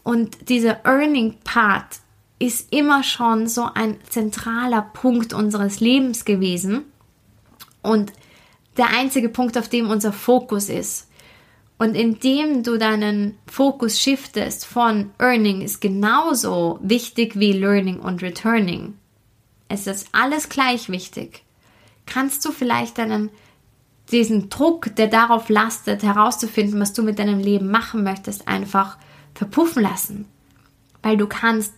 Und 0.04 0.50
dieser 0.50 0.86
Earning 0.86 1.36
Part 1.44 2.00
ist 2.40 2.74
immer 2.74 3.04
schon 3.04 3.48
so 3.48 3.70
ein 3.74 3.98
zentraler 4.10 4.82
Punkt 4.82 5.34
unseres 5.34 5.80
Lebens 5.80 6.26
gewesen 6.26 6.84
und 7.82 8.12
der 8.78 8.90
einzige 8.90 9.30
Punkt, 9.30 9.58
auf 9.58 9.70
dem 9.70 9.90
unser 9.90 10.14
Fokus 10.14 10.70
ist. 10.70 11.10
Und 11.80 11.96
indem 11.96 12.64
du 12.64 12.78
deinen 12.78 13.38
Fokus 13.46 14.00
shiftest 14.00 14.66
von 14.66 15.12
Earning 15.20 15.62
ist 15.62 15.80
genauso 15.80 16.80
wichtig 16.82 17.40
wie 17.40 17.54
Learning 17.54 18.00
und 18.00 18.24
Returning. 18.24 18.96
Es 19.70 19.86
ist 19.86 20.08
alles 20.12 20.50
gleich 20.50 20.90
wichtig. 20.90 21.44
Kannst 22.06 22.44
du 22.46 22.52
vielleicht 22.52 22.98
deinen 22.98 23.30
diesen 24.12 24.50
Druck, 24.50 24.96
der 24.96 25.08
darauf 25.08 25.50
lastet, 25.50 26.04
herauszufinden, 26.04 26.80
was 26.80 26.94
du 26.94 27.04
mit 27.04 27.20
deinem 27.20 27.40
Leben 27.40 27.70
machen 27.70 28.04
möchtest, 28.04 28.48
einfach 28.48 28.98
verpuffen 29.34 29.84
lassen. 29.84 30.26
Weil 31.04 31.18
du 31.18 31.28
kannst 31.28 31.74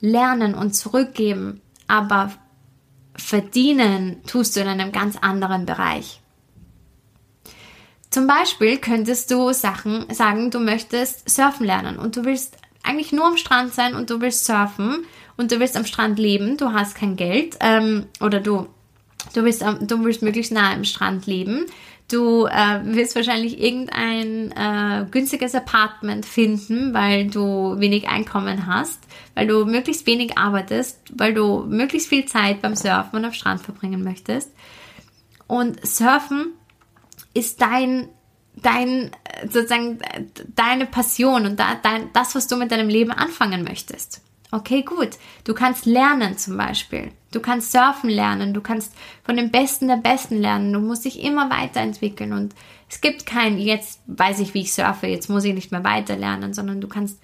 lernen 0.00 0.54
und 0.54 0.74
zurückgeben, 0.74 1.60
aber 1.88 2.32
verdienen 3.16 4.22
tust 4.26 4.56
du 4.56 4.60
in 4.60 4.68
einem 4.68 4.92
ganz 4.92 5.16
anderen 5.20 5.66
Bereich. 5.66 6.21
Zum 8.12 8.26
Beispiel 8.26 8.76
könntest 8.76 9.30
du 9.30 9.54
Sachen 9.54 10.04
sagen, 10.12 10.50
du 10.50 10.60
möchtest 10.60 11.30
surfen 11.30 11.64
lernen 11.64 11.98
und 11.98 12.14
du 12.14 12.26
willst 12.26 12.58
eigentlich 12.82 13.10
nur 13.10 13.24
am 13.24 13.38
Strand 13.38 13.72
sein 13.72 13.94
und 13.94 14.10
du 14.10 14.20
willst 14.20 14.44
surfen 14.44 15.06
und 15.38 15.50
du 15.50 15.58
willst 15.58 15.78
am 15.78 15.86
Strand 15.86 16.18
leben, 16.18 16.58
du 16.58 16.74
hast 16.74 16.94
kein 16.94 17.16
Geld 17.16 17.56
ähm, 17.60 18.04
oder 18.20 18.40
du, 18.40 18.66
du, 19.34 19.44
willst, 19.44 19.62
du 19.62 20.04
willst 20.04 20.22
möglichst 20.22 20.52
nah 20.52 20.74
am 20.74 20.84
Strand 20.84 21.26
leben. 21.26 21.64
Du 22.10 22.44
äh, 22.44 22.80
willst 22.84 23.16
wahrscheinlich 23.16 23.58
irgendein 23.58 24.52
äh, 24.52 25.06
günstiges 25.10 25.54
Apartment 25.54 26.26
finden, 26.26 26.92
weil 26.92 27.28
du 27.28 27.76
wenig 27.78 28.08
Einkommen 28.10 28.66
hast, 28.66 28.98
weil 29.34 29.46
du 29.46 29.64
möglichst 29.64 30.06
wenig 30.06 30.36
arbeitest, 30.36 31.00
weil 31.14 31.32
du 31.32 31.64
möglichst 31.66 32.10
viel 32.10 32.26
Zeit 32.26 32.60
beim 32.60 32.76
Surfen 32.76 33.16
und 33.16 33.24
am 33.24 33.32
Strand 33.32 33.62
verbringen 33.62 34.04
möchtest. 34.04 34.52
Und 35.46 35.86
Surfen 35.86 36.52
ist 37.34 37.60
dein, 37.60 38.08
dein, 38.56 39.10
sozusagen, 39.44 39.98
deine 40.54 40.86
Passion 40.86 41.46
und 41.46 41.58
dein, 41.58 42.10
das, 42.12 42.34
was 42.34 42.46
du 42.46 42.56
mit 42.56 42.70
deinem 42.70 42.88
Leben 42.88 43.12
anfangen 43.12 43.64
möchtest. 43.64 44.22
Okay, 44.54 44.82
gut. 44.82 45.10
Du 45.44 45.54
kannst 45.54 45.86
lernen 45.86 46.36
zum 46.36 46.58
Beispiel. 46.58 47.10
Du 47.30 47.40
kannst 47.40 47.72
surfen 47.72 48.10
lernen. 48.10 48.52
Du 48.52 48.60
kannst 48.60 48.92
von 49.24 49.36
den 49.36 49.50
Besten 49.50 49.88
der 49.88 49.96
Besten 49.96 50.36
lernen. 50.36 50.74
Du 50.74 50.78
musst 50.78 51.06
dich 51.06 51.22
immer 51.22 51.48
weiterentwickeln. 51.48 52.34
Und 52.34 52.54
es 52.90 53.00
gibt 53.00 53.24
kein, 53.24 53.58
jetzt 53.58 54.00
weiß 54.06 54.40
ich, 54.40 54.52
wie 54.52 54.60
ich 54.60 54.74
surfe, 54.74 55.06
jetzt 55.06 55.30
muss 55.30 55.44
ich 55.44 55.54
nicht 55.54 55.72
mehr 55.72 55.84
weiter 55.84 56.16
lernen, 56.16 56.52
sondern 56.52 56.82
du 56.82 56.88
kannst 56.88 57.18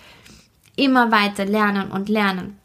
immer 0.75 1.13
weiter 1.13 1.45
lernen 1.45 1.91
und 1.91 2.09
lernen. 2.09 2.59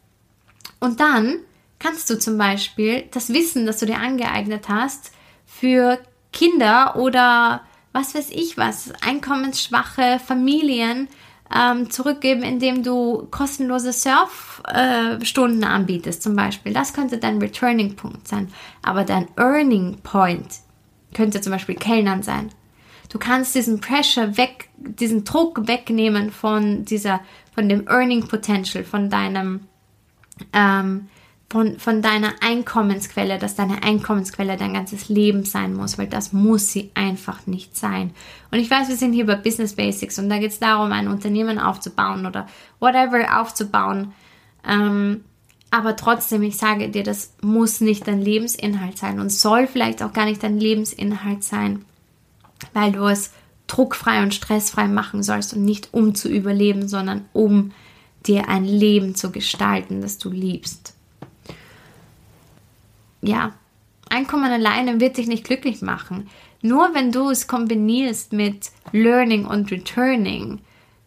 Und 0.80 1.02
dann 1.02 1.40
kannst 1.80 2.10
du 2.10 2.18
zum 2.18 2.38
Beispiel 2.38 3.04
das 3.12 3.34
Wissen, 3.34 3.66
das 3.66 3.80
du 3.80 3.86
dir 3.86 4.00
angeeignet 4.00 4.70
hast, 4.70 5.12
für 5.46 6.00
Kinder 6.34 6.98
oder 6.98 7.62
was 7.94 8.16
weiß 8.16 8.32
ich 8.32 8.58
was, 8.58 8.92
einkommensschwache 9.02 10.20
Familien 10.20 11.08
ähm, 11.56 11.90
zurückgeben, 11.90 12.42
indem 12.42 12.84
du 12.84 13.28
kostenlose 13.30 13.94
Surfstunden 13.94 15.64
äh, 15.64 15.68
anbietest 15.68 16.24
zum 16.24 16.36
Beispiel. 16.36 16.74
Das 16.74 16.94
könnte 16.94 17.20
dein 17.20 17.38
Returning-Punkt 17.38 18.28
sein. 18.28 18.52
Aber 18.82 19.04
dein 19.04 19.28
Earning-Point 19.38 20.48
könnte 21.14 21.42
zum 21.42 21.52
Beispiel 21.52 21.76
Kellnern 21.76 22.24
sein. 22.24 22.50
Du 23.10 23.20
kannst 23.20 23.54
diesen 23.54 23.80
Pressure 23.80 24.38
weg, 24.38 24.70
diesen 24.78 25.24
Druck 25.24 25.68
wegnehmen 25.68 26.32
von 26.32 26.86
dieser, 26.86 27.20
von 27.54 27.70
dem 27.70 27.88
Earning 27.88 28.28
Potential, 28.28 28.84
von 28.84 29.12
deinem 29.12 29.68
ähm, 30.52 31.10
von, 31.54 31.78
von 31.78 32.02
deiner 32.02 32.34
Einkommensquelle, 32.42 33.38
dass 33.38 33.54
deine 33.54 33.84
Einkommensquelle 33.84 34.58
dein 34.58 34.74
ganzes 34.74 35.08
Leben 35.08 35.46
sein 35.46 35.76
muss, 35.76 36.00
weil 36.00 36.08
das 36.08 36.34
muss 36.34 36.72
sie 36.72 36.90
einfach 36.96 37.46
nicht 37.46 37.78
sein. 37.78 38.10
Und 38.50 38.58
ich 38.58 38.72
weiß, 38.72 38.90
wir 38.90 38.96
sind 38.96 39.14
hier 39.14 39.28
bei 39.28 39.36
Business 39.36 39.76
Basics 39.76 40.18
und 40.18 40.30
da 40.30 40.40
geht 40.40 40.50
es 40.50 40.58
darum, 40.58 40.92
ein 40.92 41.08
Unternehmen 41.08 41.60
aufzubauen 41.60 42.26
oder 42.26 42.48
whatever 42.80 43.40
aufzubauen. 43.40 44.14
Ähm, 44.68 45.26
aber 45.70 45.96
trotzdem, 45.96 46.42
ich 46.42 46.58
sage 46.58 46.90
dir, 46.90 47.04
das 47.04 47.36
muss 47.44 47.82
nicht 47.82 48.08
dein 48.08 48.20
Lebensinhalt 48.20 48.98
sein 48.98 49.20
und 49.20 49.32
soll 49.32 49.68
vielleicht 49.68 50.02
auch 50.02 50.12
gar 50.12 50.26
nicht 50.26 50.42
dein 50.42 50.60
Lebensinhalt 50.60 51.44
sein, 51.44 51.86
weil 52.74 52.94
du 52.94 53.06
es 53.06 53.32
druckfrei 53.68 54.24
und 54.24 54.34
stressfrei 54.34 54.88
machen 54.88 55.22
sollst 55.22 55.54
und 55.54 55.64
nicht 55.64 55.94
um 55.94 56.16
zu 56.16 56.30
überleben, 56.30 56.88
sondern 56.88 57.26
um 57.32 57.74
dir 58.26 58.50
ein 58.50 58.66
Leben 58.66 59.14
zu 59.14 59.32
gestalten, 59.32 60.02
das 60.02 60.18
du 60.18 60.32
liebst 60.32 60.96
ja, 63.24 63.54
Einkommen 64.10 64.52
alleine 64.52 65.00
wird 65.00 65.18
dich 65.18 65.28
nicht 65.28 65.46
glücklich 65.46 65.82
machen. 65.82 66.30
Nur 66.62 66.94
wenn 66.94 67.12
du 67.12 67.30
es 67.30 67.48
kombinierst 67.48 68.32
mit 68.32 68.70
Learning 68.92 69.46
und 69.46 69.72
Returning, 69.72 70.60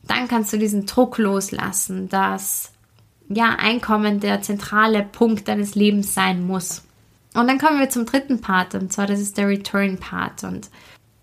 dann 0.02 0.26
kannst 0.26 0.52
du 0.52 0.58
diesen 0.58 0.86
Druck 0.86 1.18
loslassen, 1.18 2.08
dass 2.08 2.72
ja 3.28 3.56
Einkommen 3.58 4.20
der 4.20 4.42
zentrale 4.42 5.02
Punkt 5.02 5.46
deines 5.46 5.74
Lebens 5.74 6.14
sein 6.14 6.46
muss. 6.46 6.82
Und 7.34 7.48
dann 7.48 7.58
kommen 7.58 7.78
wir 7.78 7.90
zum 7.90 8.06
dritten 8.06 8.40
Part, 8.40 8.74
und 8.74 8.92
zwar 8.92 9.06
das 9.06 9.20
ist 9.20 9.36
der 9.36 9.48
Return 9.48 9.98
Part. 9.98 10.42
Und 10.42 10.70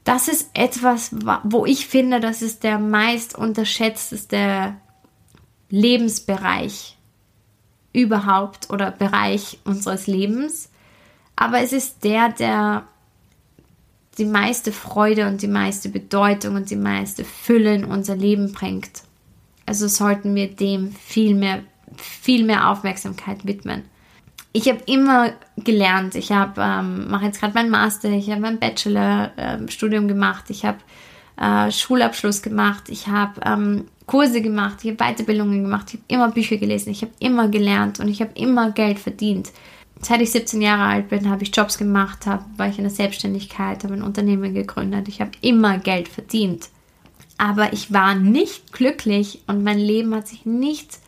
das 0.03 0.27
ist 0.27 0.51
etwas, 0.53 1.11
wo 1.43 1.65
ich 1.65 1.87
finde, 1.87 2.19
das 2.19 2.41
ist 2.41 2.63
der 2.63 2.77
meist 2.77 3.37
unterschätzteste 3.37 4.75
Lebensbereich 5.69 6.97
überhaupt 7.93 8.69
oder 8.69 8.91
Bereich 8.91 9.59
unseres 9.65 10.07
Lebens 10.07 10.69
aber 11.35 11.59
es 11.61 11.73
ist 11.73 12.03
der, 12.03 12.29
der 12.29 12.83
die 14.17 14.25
meiste 14.25 14.71
Freude 14.71 15.27
und 15.27 15.41
die 15.41 15.47
meiste 15.47 15.89
Bedeutung 15.89 16.55
und 16.55 16.69
die 16.69 16.75
meiste 16.75 17.23
Fülle 17.23 17.73
in 17.73 17.85
unser 17.85 18.15
Leben 18.15 18.51
bringt. 18.51 19.03
Also 19.65 19.87
sollten 19.87 20.35
wir 20.35 20.49
dem 20.49 20.91
viel 20.91 21.35
mehr, 21.35 21.63
viel 21.97 22.45
mehr 22.45 22.69
Aufmerksamkeit 22.69 23.45
widmen. 23.45 23.83
Ich 24.51 24.69
habe 24.69 24.81
immer 24.85 25.31
gelernt. 25.57 26.13
Ich 26.13 26.31
habe 26.31 26.61
ähm, 26.61 27.09
mache 27.09 27.25
jetzt 27.25 27.39
gerade 27.39 27.55
meinen 27.55 27.71
Master, 27.71 28.09
ich 28.09 28.29
habe 28.29 28.41
mein 28.41 28.59
Bachelor-Studium 28.59 30.03
ähm, 30.03 30.07
gemacht, 30.07 30.45
ich 30.49 30.63
habe 30.63 30.77
äh, 31.37 31.71
Schulabschluss 31.71 32.43
gemacht, 32.43 32.83
ich 32.89 33.07
habe 33.07 33.41
ähm, 33.43 33.85
Kurse 34.05 34.43
gemacht, 34.43 34.83
ich 34.83 34.91
habe 34.91 34.97
Weiterbildungen 34.97 35.63
gemacht, 35.63 35.87
ich 35.87 35.93
habe 35.93 36.03
immer 36.07 36.31
Bücher 36.31 36.57
gelesen, 36.57 36.91
ich 36.91 37.01
habe 37.01 37.13
immer 37.17 37.47
gelernt 37.47 37.99
und 37.99 38.09
ich 38.09 38.21
habe 38.21 38.31
immer 38.35 38.71
Geld 38.71 38.99
verdient 38.99 39.49
seit 40.05 40.21
ich 40.21 40.31
17 40.31 40.61
Jahre 40.61 40.83
alt 40.83 41.09
bin, 41.09 41.29
habe 41.29 41.43
ich 41.43 41.55
Jobs 41.55 41.77
gemacht, 41.77 42.25
habe, 42.25 42.45
war 42.57 42.67
ich 42.67 42.77
in 42.77 42.83
der 42.83 42.91
Selbstständigkeit, 42.91 43.83
habe 43.83 43.93
ein 43.93 44.03
Unternehmen 44.03 44.53
gegründet. 44.53 45.07
Ich 45.07 45.21
habe 45.21 45.31
immer 45.41 45.77
Geld 45.77 46.07
verdient. 46.07 46.69
Aber 47.37 47.73
ich 47.73 47.91
war 47.91 48.15
nicht 48.15 48.73
glücklich 48.73 49.41
und 49.47 49.63
mein 49.63 49.79
Leben 49.79 50.13
hat 50.13 50.27
sich 50.27 50.45
nicht 50.45 50.99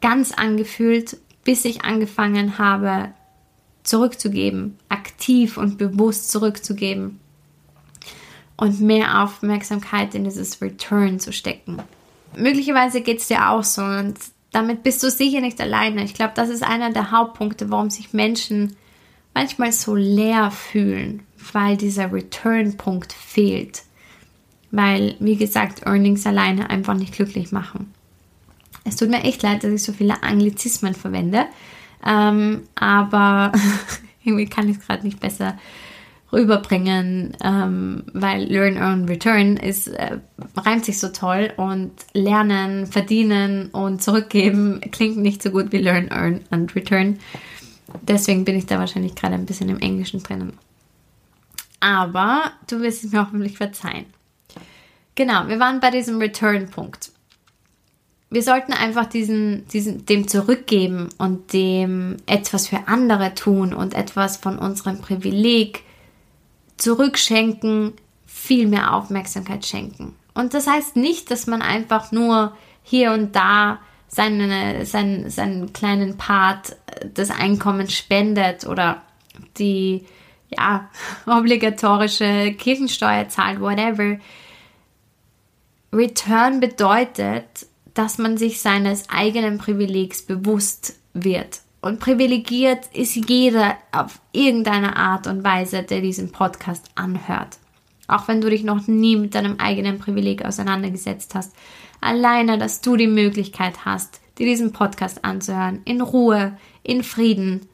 ganz 0.00 0.32
angefühlt, 0.32 1.18
bis 1.44 1.64
ich 1.64 1.84
angefangen 1.84 2.58
habe, 2.58 3.10
zurückzugeben, 3.82 4.76
aktiv 4.88 5.56
und 5.56 5.78
bewusst 5.78 6.30
zurückzugeben 6.30 7.18
und 8.56 8.80
mehr 8.80 9.22
Aufmerksamkeit 9.22 10.14
in 10.14 10.24
dieses 10.24 10.60
Return 10.60 11.18
zu 11.18 11.32
stecken. 11.32 11.78
Möglicherweise 12.36 13.00
geht 13.00 13.20
es 13.20 13.28
dir 13.28 13.48
auch 13.48 13.64
so 13.64 13.82
und 13.82 14.16
damit 14.52 14.82
bist 14.82 15.02
du 15.02 15.10
sicher 15.10 15.40
nicht 15.40 15.60
alleine. 15.60 16.04
Ich 16.04 16.14
glaube, 16.14 16.32
das 16.34 16.48
ist 16.48 16.62
einer 16.62 16.90
der 16.90 17.10
Hauptpunkte, 17.10 17.70
warum 17.70 17.90
sich 17.90 18.12
Menschen 18.12 18.76
manchmal 19.34 19.72
so 19.72 19.94
leer 19.94 20.50
fühlen, 20.50 21.22
weil 21.52 21.76
dieser 21.76 22.12
Return-Punkt 22.12 23.12
fehlt. 23.12 23.82
Weil, 24.70 25.16
wie 25.20 25.36
gesagt, 25.36 25.86
Earnings 25.86 26.26
alleine 26.26 26.70
einfach 26.70 26.94
nicht 26.94 27.14
glücklich 27.14 27.52
machen. 27.52 27.92
Es 28.84 28.96
tut 28.96 29.10
mir 29.10 29.24
echt 29.24 29.42
leid, 29.42 29.62
dass 29.62 29.72
ich 29.72 29.82
so 29.82 29.92
viele 29.92 30.22
Anglizismen 30.22 30.94
verwende, 30.94 31.46
ähm, 32.06 32.62
aber 32.74 33.52
irgendwie 34.24 34.46
kann 34.46 34.68
ich 34.68 34.78
es 34.78 34.86
gerade 34.86 35.04
nicht 35.04 35.20
besser 35.20 35.58
rüberbringen, 36.32 37.36
ähm, 37.42 38.04
weil 38.12 38.44
Learn, 38.44 38.76
Earn, 38.76 39.04
Return 39.06 39.56
ist, 39.56 39.88
äh, 39.88 40.18
reimt 40.56 40.84
sich 40.84 40.98
so 40.98 41.08
toll 41.08 41.52
und 41.56 41.92
Lernen, 42.12 42.86
Verdienen 42.86 43.70
und 43.70 44.02
Zurückgeben 44.02 44.80
klingt 44.92 45.16
nicht 45.16 45.42
so 45.42 45.50
gut 45.50 45.72
wie 45.72 45.78
Learn, 45.78 46.08
Earn 46.10 46.40
und 46.50 46.74
Return. 46.76 47.18
Deswegen 48.02 48.44
bin 48.44 48.56
ich 48.56 48.66
da 48.66 48.78
wahrscheinlich 48.78 49.14
gerade 49.14 49.34
ein 49.34 49.46
bisschen 49.46 49.68
im 49.68 49.80
Englischen 49.80 50.22
drinnen. 50.22 50.52
Aber 51.80 52.52
du 52.68 52.80
wirst 52.80 53.04
es 53.04 53.12
mir 53.12 53.20
hoffentlich 53.20 53.56
verzeihen. 53.56 54.06
Genau, 55.14 55.48
wir 55.48 55.58
waren 55.58 55.80
bei 55.80 55.90
diesem 55.90 56.18
Return-Punkt. 56.18 57.10
Wir 58.32 58.42
sollten 58.42 58.72
einfach 58.72 59.06
diesen, 59.06 59.66
diesen, 59.68 60.06
dem 60.06 60.28
zurückgeben 60.28 61.08
und 61.18 61.52
dem 61.52 62.18
etwas 62.26 62.68
für 62.68 62.86
andere 62.86 63.34
tun 63.34 63.74
und 63.74 63.94
etwas 63.94 64.36
von 64.36 64.56
unserem 64.56 65.00
Privileg 65.00 65.82
zurückschenken, 66.80 67.94
viel 68.26 68.66
mehr 68.66 68.94
Aufmerksamkeit 68.94 69.66
schenken. 69.66 70.16
Und 70.34 70.54
das 70.54 70.66
heißt 70.66 70.96
nicht, 70.96 71.30
dass 71.30 71.46
man 71.46 71.62
einfach 71.62 72.12
nur 72.12 72.56
hier 72.82 73.12
und 73.12 73.36
da 73.36 73.78
seine, 74.08 74.84
seinen, 74.86 75.30
seinen 75.30 75.72
kleinen 75.72 76.16
Part 76.16 76.76
des 77.04 77.30
Einkommens 77.30 77.92
spendet 77.92 78.66
oder 78.66 79.02
die 79.58 80.04
ja, 80.48 80.90
obligatorische 81.26 82.52
Kirchensteuer 82.52 83.28
zahlt, 83.28 83.60
whatever. 83.60 84.18
Return 85.92 86.60
bedeutet, 86.60 87.66
dass 87.94 88.18
man 88.18 88.36
sich 88.36 88.60
seines 88.60 89.08
eigenen 89.10 89.58
Privilegs 89.58 90.22
bewusst 90.22 90.94
wird 91.12 91.60
Und 91.80 91.98
privilegiert 91.98 92.86
ist 92.92 93.14
jeder 93.28 93.76
auf 93.92 94.20
irgendeine 94.32 94.96
Art 94.96 95.26
und 95.26 95.42
Weise, 95.44 95.82
der 95.82 96.00
diesen 96.00 96.30
Podcast 96.30 96.90
anhört. 96.94 97.58
Auch 98.06 98.28
wenn 98.28 98.40
du 98.40 98.50
dich 98.50 98.64
noch 98.64 98.86
nie 98.86 99.16
mit 99.16 99.34
deinem 99.34 99.58
eigenen 99.58 99.98
Privileg 99.98 100.44
auseinandergesetzt 100.44 101.34
hast. 101.34 101.54
Alleine, 102.00 102.58
dass 102.58 102.80
du 102.80 102.96
die 102.96 103.06
Möglichkeit 103.06 103.84
hast, 103.84 104.20
dir 104.38 104.46
diesen 104.46 104.72
Podcast 104.72 105.24
anzuhören. 105.24 105.80
In 105.84 106.00
Ruhe, 106.00 106.58
in 106.82 107.02
Frieden. 107.02 107.68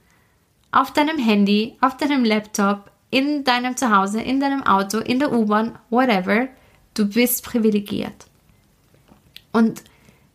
Auf 0.71 0.93
deinem 0.93 1.19
Handy, 1.19 1.77
auf 1.81 1.97
deinem 1.97 2.25
Laptop, 2.25 2.91
in 3.11 3.45
deinem 3.45 3.77
Zuhause, 3.77 4.21
in 4.21 4.41
deinem 4.41 4.63
Auto, 4.63 4.99
in 4.99 5.19
der 5.19 5.33
U-Bahn, 5.33 5.79
whatever. 5.91 6.49
Du 6.95 7.09
bist 7.09 7.45
privilegiert. 7.45 8.27
Und 9.53 9.83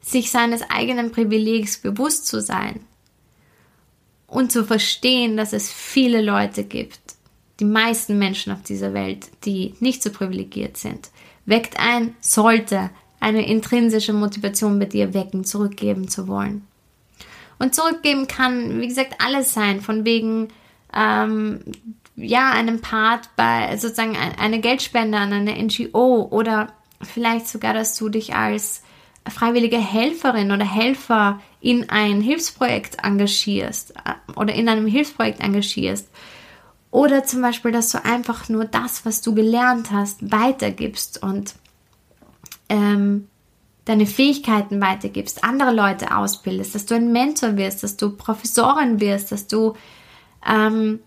sich 0.01 0.31
seines 0.31 0.63
eigenen 0.69 1.11
Privilegs 1.11 1.77
bewusst 1.77 2.25
zu 2.25 2.41
sein, 2.41 2.79
und 4.31 4.51
zu 4.51 4.63
verstehen, 4.63 5.35
dass 5.35 5.51
es 5.51 5.71
viele 5.71 6.21
Leute 6.21 6.63
gibt, 6.63 6.99
die 7.59 7.65
meisten 7.65 8.17
Menschen 8.17 8.53
auf 8.53 8.63
dieser 8.63 8.93
Welt, 8.93 9.29
die 9.43 9.75
nicht 9.81 10.01
so 10.01 10.09
privilegiert 10.09 10.77
sind, 10.77 11.11
weckt 11.45 11.77
ein, 11.79 12.15
sollte 12.21 12.89
eine 13.19 13.45
intrinsische 13.45 14.13
Motivation 14.13 14.79
bei 14.79 14.85
dir 14.85 15.13
wecken, 15.13 15.43
zurückgeben 15.43 16.07
zu 16.07 16.27
wollen. 16.27 16.65
Und 17.59 17.75
zurückgeben 17.75 18.25
kann, 18.27 18.79
wie 18.79 18.87
gesagt, 18.87 19.15
alles 19.19 19.53
sein, 19.53 19.81
von 19.81 20.05
wegen, 20.05 20.47
ähm, 20.95 21.59
ja, 22.15 22.51
einem 22.51 22.79
Part 22.79 23.29
bei 23.35 23.77
sozusagen 23.77 24.15
eine 24.15 24.61
Geldspende 24.61 25.17
an 25.17 25.33
eine 25.33 25.61
NGO 25.61 26.29
oder 26.31 26.73
vielleicht 27.01 27.49
sogar, 27.49 27.73
dass 27.73 27.95
du 27.95 28.07
dich 28.07 28.33
als 28.33 28.81
freiwillige 29.29 29.77
Helferin 29.77 30.51
oder 30.51 30.65
Helfer 30.65 31.39
in 31.59 31.89
ein 31.89 32.21
Hilfsprojekt 32.21 33.03
engagierst 33.03 33.91
äh, 33.91 34.13
oder 34.35 34.53
in 34.53 34.67
einem 34.67 34.87
Hilfsprojekt 34.87 35.41
engagierst. 35.41 36.09
Oder 36.89 37.23
zum 37.23 37.41
Beispiel, 37.41 37.71
dass 37.71 37.89
du 37.89 38.03
einfach 38.03 38.49
nur 38.49 38.65
das, 38.65 39.05
was 39.05 39.21
du 39.21 39.33
gelernt 39.33 39.91
hast, 39.91 40.31
weitergibst 40.31 41.23
und 41.23 41.55
ähm, 42.67 43.27
deine 43.85 44.05
Fähigkeiten 44.05 44.81
weitergibst, 44.81 45.43
andere 45.43 45.73
Leute 45.73 46.15
ausbildest, 46.15 46.75
dass 46.75 46.85
du 46.85 46.95
ein 46.95 47.11
Mentor 47.11 47.57
wirst, 47.57 47.83
dass 47.83 47.97
du 47.97 48.11
Professorin 48.11 48.99
wirst, 48.99 49.31
dass 49.31 49.47
du, 49.47 49.75
ähm, 50.47 50.99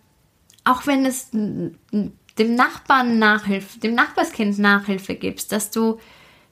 auch 0.65 0.87
wenn 0.87 1.05
es 1.05 1.31
dem 1.31 2.55
Nachbarn 2.55 3.19
Nachhilfe, 3.19 3.79
dem 3.79 3.95
Nachbarskind 3.95 4.59
Nachhilfe 4.59 5.15
gibst, 5.15 5.53
dass 5.53 5.71
du 5.71 5.99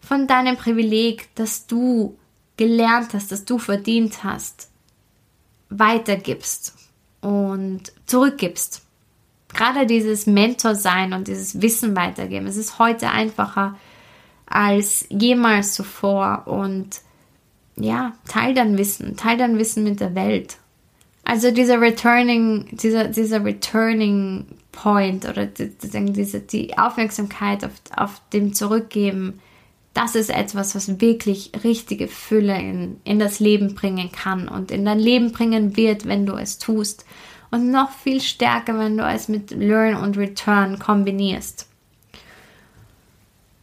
von 0.02 0.26
deinem 0.26 0.56
Privileg, 0.56 1.34
das 1.34 1.66
du 1.66 2.18
gelernt 2.56 3.14
hast, 3.14 3.32
das 3.32 3.44
du 3.44 3.58
verdient 3.58 4.24
hast, 4.24 4.68
weitergibst 5.70 6.74
und 7.20 7.92
zurückgibst. 8.06 8.82
Gerade 9.54 9.86
dieses 9.86 10.26
Mentor 10.26 10.74
sein 10.74 11.12
und 11.12 11.28
dieses 11.28 11.62
Wissen 11.62 11.96
weitergeben, 11.96 12.46
es 12.46 12.56
ist 12.56 12.78
heute 12.78 13.10
einfacher 13.10 13.78
als 14.46 15.06
jemals 15.08 15.74
zuvor 15.74 16.42
und 16.46 17.00
ja, 17.76 18.12
teil 18.28 18.54
dein 18.54 18.76
Wissen, 18.76 19.16
teil 19.16 19.38
dein 19.38 19.58
Wissen 19.58 19.84
mit 19.84 20.00
der 20.00 20.14
Welt. 20.14 20.58
Also 21.24 21.50
dieser 21.50 21.80
Returning, 21.80 22.66
dieser, 22.72 23.08
dieser 23.08 23.44
Returning 23.44 24.46
Point 24.72 25.26
oder 25.26 25.46
die, 25.46 25.70
die 25.70 26.78
Aufmerksamkeit 26.78 27.64
auf, 27.64 27.72
auf 27.94 28.20
dem 28.32 28.52
Zurückgeben, 28.52 29.40
das 29.94 30.14
ist 30.14 30.31
etwas, 30.31 30.74
was 30.74 31.00
wirklich 31.00 31.52
richtige 31.64 32.09
Fülle 32.09 32.59
in, 32.59 33.00
in 33.05 33.18
das 33.18 33.40
Leben 33.40 33.74
bringen 33.74 34.11
kann 34.11 34.48
und 34.48 34.70
in 34.70 34.85
dein 34.85 34.98
Leben 34.98 35.33
bringen 35.33 35.76
wird, 35.76 36.07
wenn 36.07 36.24
du 36.24 36.35
es 36.35 36.59
tust. 36.59 37.05
Und 37.50 37.70
noch 37.70 37.90
viel 37.90 38.22
stärker, 38.22 38.78
wenn 38.78 38.96
du 38.96 39.05
es 39.05 39.28
mit 39.28 39.50
Learn 39.50 39.96
und 39.96 40.16
Return 40.16 40.78
kombinierst. 40.78 41.68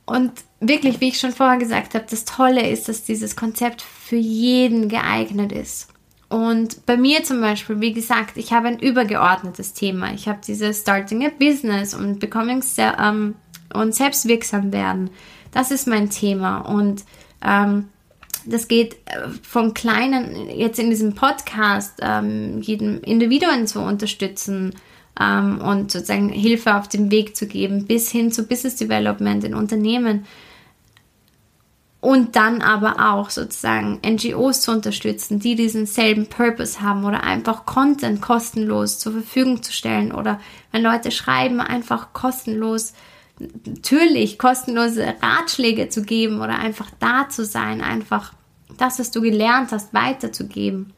Und 0.05 0.31
wirklich, 0.59 1.01
wie 1.01 1.09
ich 1.09 1.19
schon 1.19 1.31
vorher 1.31 1.57
gesagt 1.57 1.95
habe, 1.95 2.05
das 2.07 2.25
Tolle 2.25 2.69
ist, 2.69 2.87
dass 2.87 3.03
dieses 3.03 3.35
Konzept 3.35 3.81
für 3.81 4.15
jeden 4.15 4.89
geeignet 4.89 5.51
ist. 5.51 5.87
Und 6.29 6.85
bei 6.85 6.95
mir 6.95 7.23
zum 7.23 7.41
Beispiel, 7.41 7.79
wie 7.81 7.93
gesagt, 7.93 8.37
ich 8.37 8.53
habe 8.53 8.67
ein 8.67 8.79
übergeordnetes 8.79 9.73
Thema. 9.73 10.13
Ich 10.13 10.27
habe 10.27 10.39
dieses 10.45 10.81
Starting 10.81 11.25
a 11.25 11.29
Business 11.29 11.95
und 11.95 12.19
Becoming 12.19 12.63
ähm, 12.77 13.35
und 13.73 13.95
selbstwirksam 13.95 14.71
werden. 14.71 15.09
Das 15.51 15.71
ist 15.71 15.87
mein 15.87 16.09
Thema. 16.09 16.59
Und 16.59 17.03
ähm, 17.43 17.89
das 18.45 18.67
geht 18.67 18.93
äh, 19.05 19.29
vom 19.41 19.73
Kleinen, 19.73 20.49
jetzt 20.49 20.79
in 20.79 20.89
diesem 20.89 21.13
Podcast, 21.13 21.99
ähm, 22.01 22.61
jedem 22.61 23.01
Individuen 23.01 23.67
zu 23.67 23.79
unterstützen 23.79 24.75
ähm, 25.19 25.59
und 25.61 25.91
sozusagen 25.91 26.29
Hilfe 26.29 26.75
auf 26.75 26.87
dem 26.87 27.11
Weg 27.11 27.35
zu 27.35 27.47
geben, 27.47 27.85
bis 27.85 28.09
hin 28.09 28.31
zu 28.31 28.47
Business 28.47 28.75
Development 28.75 29.43
in 29.43 29.53
Unternehmen. 29.53 30.25
Und 32.01 32.37
dann 32.37 32.61
aber 32.61 33.11
auch 33.13 33.29
sozusagen 33.29 33.99
NGOs 34.05 34.61
zu 34.61 34.71
unterstützen, 34.71 35.39
die 35.39 35.55
diesen 35.55 35.85
selben 35.85 36.27
Purpose 36.27 36.81
haben 36.81 37.03
oder 37.03 37.25
einfach 37.25 37.65
Content 37.65 38.21
kostenlos 38.21 38.99
zur 38.99 39.11
Verfügung 39.11 39.61
zu 39.61 39.73
stellen. 39.73 40.13
Oder 40.13 40.39
wenn 40.71 40.81
Leute 40.81 41.11
schreiben, 41.11 41.59
einfach 41.59 42.13
kostenlos 42.13 42.93
natürlich 43.65 44.37
kostenlose 44.37 45.15
Ratschläge 45.21 45.89
zu 45.89 46.03
geben 46.03 46.41
oder 46.41 46.59
einfach 46.59 46.89
da 46.99 47.29
zu 47.29 47.45
sein, 47.45 47.81
einfach 47.81 48.33
das, 48.77 48.99
was 48.99 49.11
du 49.11 49.21
gelernt 49.21 49.71
hast, 49.71 49.93
weiterzugeben. 49.93 50.93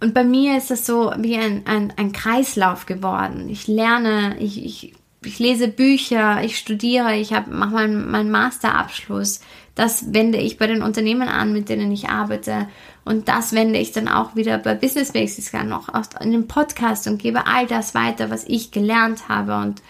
Und 0.00 0.14
bei 0.14 0.24
mir 0.24 0.56
ist 0.56 0.70
es 0.70 0.86
so 0.86 1.12
wie 1.18 1.36
ein, 1.36 1.62
ein, 1.66 1.92
ein 1.96 2.12
Kreislauf 2.12 2.86
geworden. 2.86 3.48
Ich 3.48 3.66
lerne, 3.66 4.36
ich, 4.38 4.64
ich, 4.64 4.94
ich 5.24 5.38
lese 5.40 5.66
Bücher, 5.66 6.42
ich 6.44 6.56
studiere, 6.56 7.16
ich 7.16 7.30
mache 7.30 7.72
meinen 7.72 8.08
mein 8.08 8.30
Masterabschluss. 8.30 9.40
Das 9.74 10.12
wende 10.12 10.38
ich 10.38 10.56
bei 10.56 10.68
den 10.68 10.82
Unternehmen 10.82 11.28
an, 11.28 11.52
mit 11.52 11.68
denen 11.68 11.90
ich 11.90 12.08
arbeite. 12.08 12.68
Und 13.04 13.28
das 13.28 13.52
wende 13.52 13.78
ich 13.78 13.90
dann 13.90 14.06
auch 14.06 14.36
wieder 14.36 14.58
bei 14.58 14.74
Business 14.74 15.12
Basics 15.12 15.54
an, 15.54 15.68
noch 15.68 15.88
in 16.20 16.30
dem 16.30 16.46
Podcast 16.46 17.08
und 17.08 17.20
gebe 17.20 17.46
all 17.46 17.66
das 17.66 17.94
weiter, 17.94 18.30
was 18.30 18.44
ich 18.44 18.70
gelernt 18.70 19.28
habe. 19.28 19.56
Und 19.56 19.82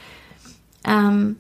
ähm, 0.89 1.37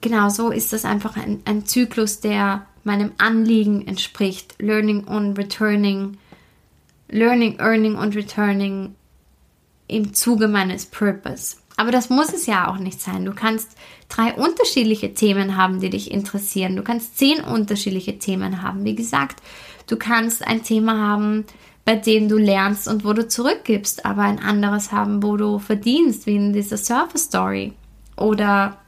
genau 0.00 0.28
so 0.28 0.50
ist 0.50 0.72
das 0.72 0.84
einfach 0.84 1.16
ein, 1.16 1.42
ein 1.44 1.66
Zyklus, 1.66 2.20
der 2.20 2.64
meinem 2.84 3.12
Anliegen 3.18 3.86
entspricht. 3.86 4.54
Learning 4.58 5.04
und 5.04 5.36
Returning, 5.36 6.16
Learning, 7.08 7.58
Earning 7.58 7.96
und 7.96 8.14
Returning 8.14 8.94
im 9.88 10.14
Zuge 10.14 10.48
meines 10.48 10.86
Purpose. 10.86 11.56
Aber 11.76 11.90
das 11.90 12.08
muss 12.08 12.32
es 12.32 12.46
ja 12.46 12.68
auch 12.68 12.78
nicht 12.78 13.00
sein. 13.00 13.24
Du 13.24 13.32
kannst 13.32 13.76
drei 14.08 14.32
unterschiedliche 14.32 15.12
Themen 15.12 15.56
haben, 15.56 15.80
die 15.80 15.90
dich 15.90 16.10
interessieren. 16.10 16.76
Du 16.76 16.82
kannst 16.82 17.18
zehn 17.18 17.40
unterschiedliche 17.40 18.18
Themen 18.18 18.62
haben. 18.62 18.84
Wie 18.84 18.94
gesagt, 18.94 19.42
du 19.86 19.96
kannst 19.96 20.46
ein 20.46 20.62
Thema 20.62 20.96
haben, 20.98 21.44
bei 21.84 21.96
dem 21.96 22.28
du 22.28 22.38
lernst 22.38 22.88
und 22.88 23.04
wo 23.04 23.12
du 23.12 23.28
zurückgibst, 23.28 24.06
aber 24.06 24.22
ein 24.22 24.38
anderes 24.38 24.90
haben, 24.90 25.22
wo 25.22 25.36
du 25.36 25.58
verdienst, 25.58 26.26
wie 26.26 26.36
in 26.36 26.52
dieser 26.52 26.78
Surfer 26.78 27.18
Story. 27.18 27.74
Oder 28.16 28.78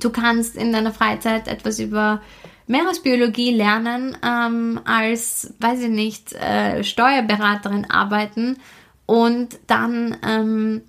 du 0.00 0.10
kannst 0.10 0.56
in 0.56 0.72
deiner 0.72 0.92
Freizeit 0.92 1.48
etwas 1.48 1.78
über 1.78 2.20
Meeresbiologie 2.66 3.54
lernen, 3.54 4.16
ähm, 4.22 4.80
als, 4.84 5.54
weiß 5.58 5.80
ich 5.80 5.88
nicht, 5.88 6.34
äh, 6.34 6.84
Steuerberaterin 6.84 7.90
arbeiten 7.90 8.58
und 9.06 9.58
dann 9.66 10.18
ähm, 10.22 10.82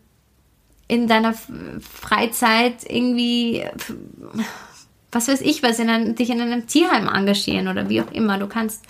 in 0.90 1.08
deiner 1.08 1.34
Freizeit 1.34 2.84
irgendwie, 2.86 3.64
was 5.12 5.30
weiß 5.30 5.42
ich 5.42 5.64
was, 5.64 5.80
in 5.80 5.90
ein, 5.90 6.16
dich 6.16 6.30
in 6.30 6.42
einem 6.42 6.68
Tierheim 6.68 7.08
engagieren 7.08 7.70
oder 7.70 7.88
wie 7.88 8.02
auch 8.02 8.12
immer. 8.12 8.38
Du 8.38 8.48
kannst 8.48 8.84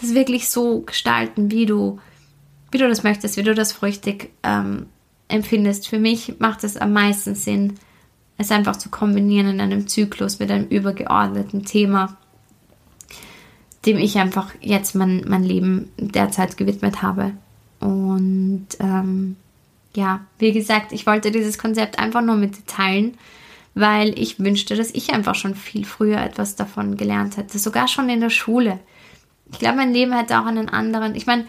das 0.00 0.14
wirklich 0.14 0.48
so 0.48 0.82
gestalten, 0.82 1.50
wie 1.50 1.66
du, 1.66 1.98
wie 2.70 2.78
du 2.78 2.88
das 2.88 3.02
möchtest, 3.02 3.36
wie 3.36 3.42
du 3.42 3.54
das 3.54 3.72
früchtig 3.72 4.30
ähm, 4.44 4.86
empfindest. 5.26 5.88
Für 5.88 5.98
mich 5.98 6.38
macht 6.38 6.62
es 6.62 6.76
am 6.76 6.92
meisten 6.92 7.34
Sinn, 7.34 7.74
es 8.38 8.50
einfach 8.50 8.76
zu 8.76 8.90
kombinieren 8.90 9.48
in 9.48 9.60
einem 9.60 9.86
Zyklus 9.88 10.38
mit 10.38 10.50
einem 10.50 10.68
übergeordneten 10.68 11.64
Thema, 11.64 12.16
dem 13.86 13.98
ich 13.98 14.18
einfach 14.18 14.52
jetzt 14.60 14.94
mein, 14.94 15.24
mein 15.26 15.44
Leben 15.44 15.90
derzeit 15.98 16.56
gewidmet 16.56 17.02
habe. 17.02 17.32
Und 17.80 18.66
ähm, 18.80 19.36
ja, 19.94 20.20
wie 20.38 20.52
gesagt, 20.52 20.92
ich 20.92 21.06
wollte 21.06 21.30
dieses 21.30 21.58
Konzept 21.58 21.98
einfach 21.98 22.22
nur 22.22 22.36
mit 22.36 22.56
dir 22.56 22.66
teilen, 22.66 23.16
weil 23.74 24.18
ich 24.18 24.38
wünschte, 24.38 24.76
dass 24.76 24.90
ich 24.90 25.12
einfach 25.12 25.34
schon 25.34 25.54
viel 25.54 25.84
früher 25.84 26.20
etwas 26.20 26.56
davon 26.56 26.96
gelernt 26.96 27.36
hätte, 27.36 27.58
sogar 27.58 27.88
schon 27.88 28.08
in 28.08 28.20
der 28.20 28.30
Schule. 28.30 28.78
Ich 29.52 29.58
glaube, 29.58 29.76
mein 29.76 29.92
Leben 29.92 30.12
hätte 30.12 30.40
auch 30.40 30.46
einen 30.46 30.68
anderen. 30.68 31.14
Ich 31.14 31.26
meine, 31.26 31.46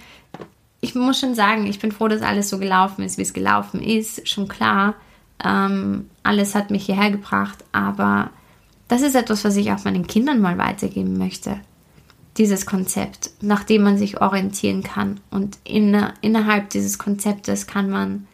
ich 0.79 0.93
muss 0.93 1.19
schon 1.19 1.35
sagen, 1.35 1.65
ich 1.65 1.79
bin 1.79 1.91
froh, 1.91 2.07
dass 2.07 2.21
alles 2.21 2.49
so 2.49 2.59
gelaufen 2.59 3.03
ist, 3.03 3.17
wie 3.17 3.23
es 3.23 3.33
gelaufen 3.33 3.81
ist, 3.81 4.27
schon 4.27 4.47
klar. 4.47 4.95
Ähm, 5.43 6.09
alles 6.23 6.55
hat 6.55 6.71
mich 6.71 6.85
hierher 6.85 7.11
gebracht, 7.11 7.63
aber 7.71 8.31
das 8.87 9.01
ist 9.01 9.15
etwas, 9.15 9.43
was 9.43 9.55
ich 9.55 9.71
auch 9.71 9.83
meinen 9.85 10.07
Kindern 10.07 10.41
mal 10.41 10.57
weitergeben 10.57 11.17
möchte. 11.17 11.59
dieses 12.37 12.65
Konzept, 12.65 13.31
nach 13.41 13.63
dem 13.63 13.83
man 13.83 13.97
sich 13.97 14.21
orientieren 14.21 14.83
kann. 14.83 15.19
Und 15.31 15.57
in, 15.63 15.97
innerhalb 16.21 16.69
dieses 16.69 16.99
Konzeptes 16.99 17.67
kann 17.67 17.89
man 17.89 18.27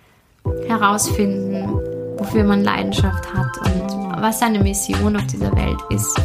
herausfinden, 0.67 1.69
wofür 2.17 2.43
man 2.43 2.63
Leidenschaft 2.63 3.33
hat 3.33 3.57
und 3.59 4.21
was 4.21 4.39
seine 4.39 4.59
Mission 4.59 5.15
auf 5.15 5.25
dieser 5.27 5.55
Welt 5.55 5.79
ist 5.89 6.19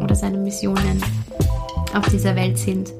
oder 0.00 0.14
seine 0.14 0.38
Missionen 0.38 1.02
auf 1.92 2.06
dieser 2.08 2.36
Welt 2.36 2.58
sind. 2.58 2.92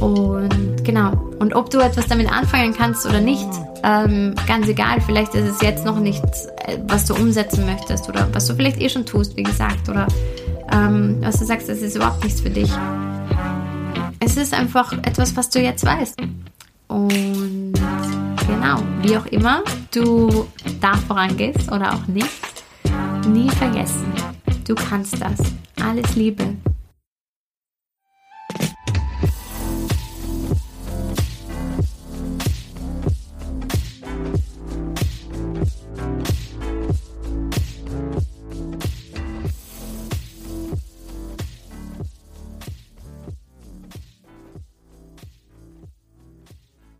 Und 0.00 0.84
genau, 0.84 1.12
und 1.38 1.54
ob 1.54 1.70
du 1.70 1.78
etwas 1.78 2.06
damit 2.06 2.30
anfangen 2.30 2.74
kannst 2.74 3.06
oder 3.06 3.20
nicht, 3.20 3.48
ähm, 3.82 4.34
ganz 4.46 4.68
egal, 4.68 5.00
vielleicht 5.00 5.34
ist 5.34 5.48
es 5.48 5.60
jetzt 5.60 5.84
noch 5.84 5.98
nicht, 5.98 6.24
äh, 6.66 6.78
was 6.86 7.06
du 7.06 7.14
umsetzen 7.14 7.66
möchtest 7.66 8.08
oder 8.08 8.28
was 8.32 8.46
du 8.46 8.54
vielleicht 8.54 8.80
eh 8.80 8.88
schon 8.88 9.06
tust, 9.06 9.36
wie 9.36 9.42
gesagt, 9.42 9.88
oder 9.88 10.06
ähm, 10.72 11.18
was 11.20 11.38
du 11.38 11.44
sagst, 11.44 11.68
das 11.68 11.78
ist 11.78 11.96
überhaupt 11.96 12.22
nichts 12.24 12.40
für 12.40 12.50
dich. 12.50 12.70
Es 14.20 14.36
ist 14.36 14.54
einfach 14.54 14.92
etwas, 14.92 15.36
was 15.36 15.50
du 15.50 15.60
jetzt 15.60 15.84
weißt. 15.84 16.20
Und 16.88 17.74
genau, 18.46 18.82
wie 19.02 19.16
auch 19.16 19.26
immer 19.26 19.62
du 19.90 20.46
da 20.80 20.94
vorangehst 20.94 21.70
oder 21.70 21.92
auch 21.92 22.06
nicht, 22.06 22.28
nie 23.28 23.50
vergessen, 23.50 24.12
du 24.66 24.74
kannst 24.74 25.20
das. 25.20 25.38
Alles 25.82 26.16
Liebe. 26.16 26.44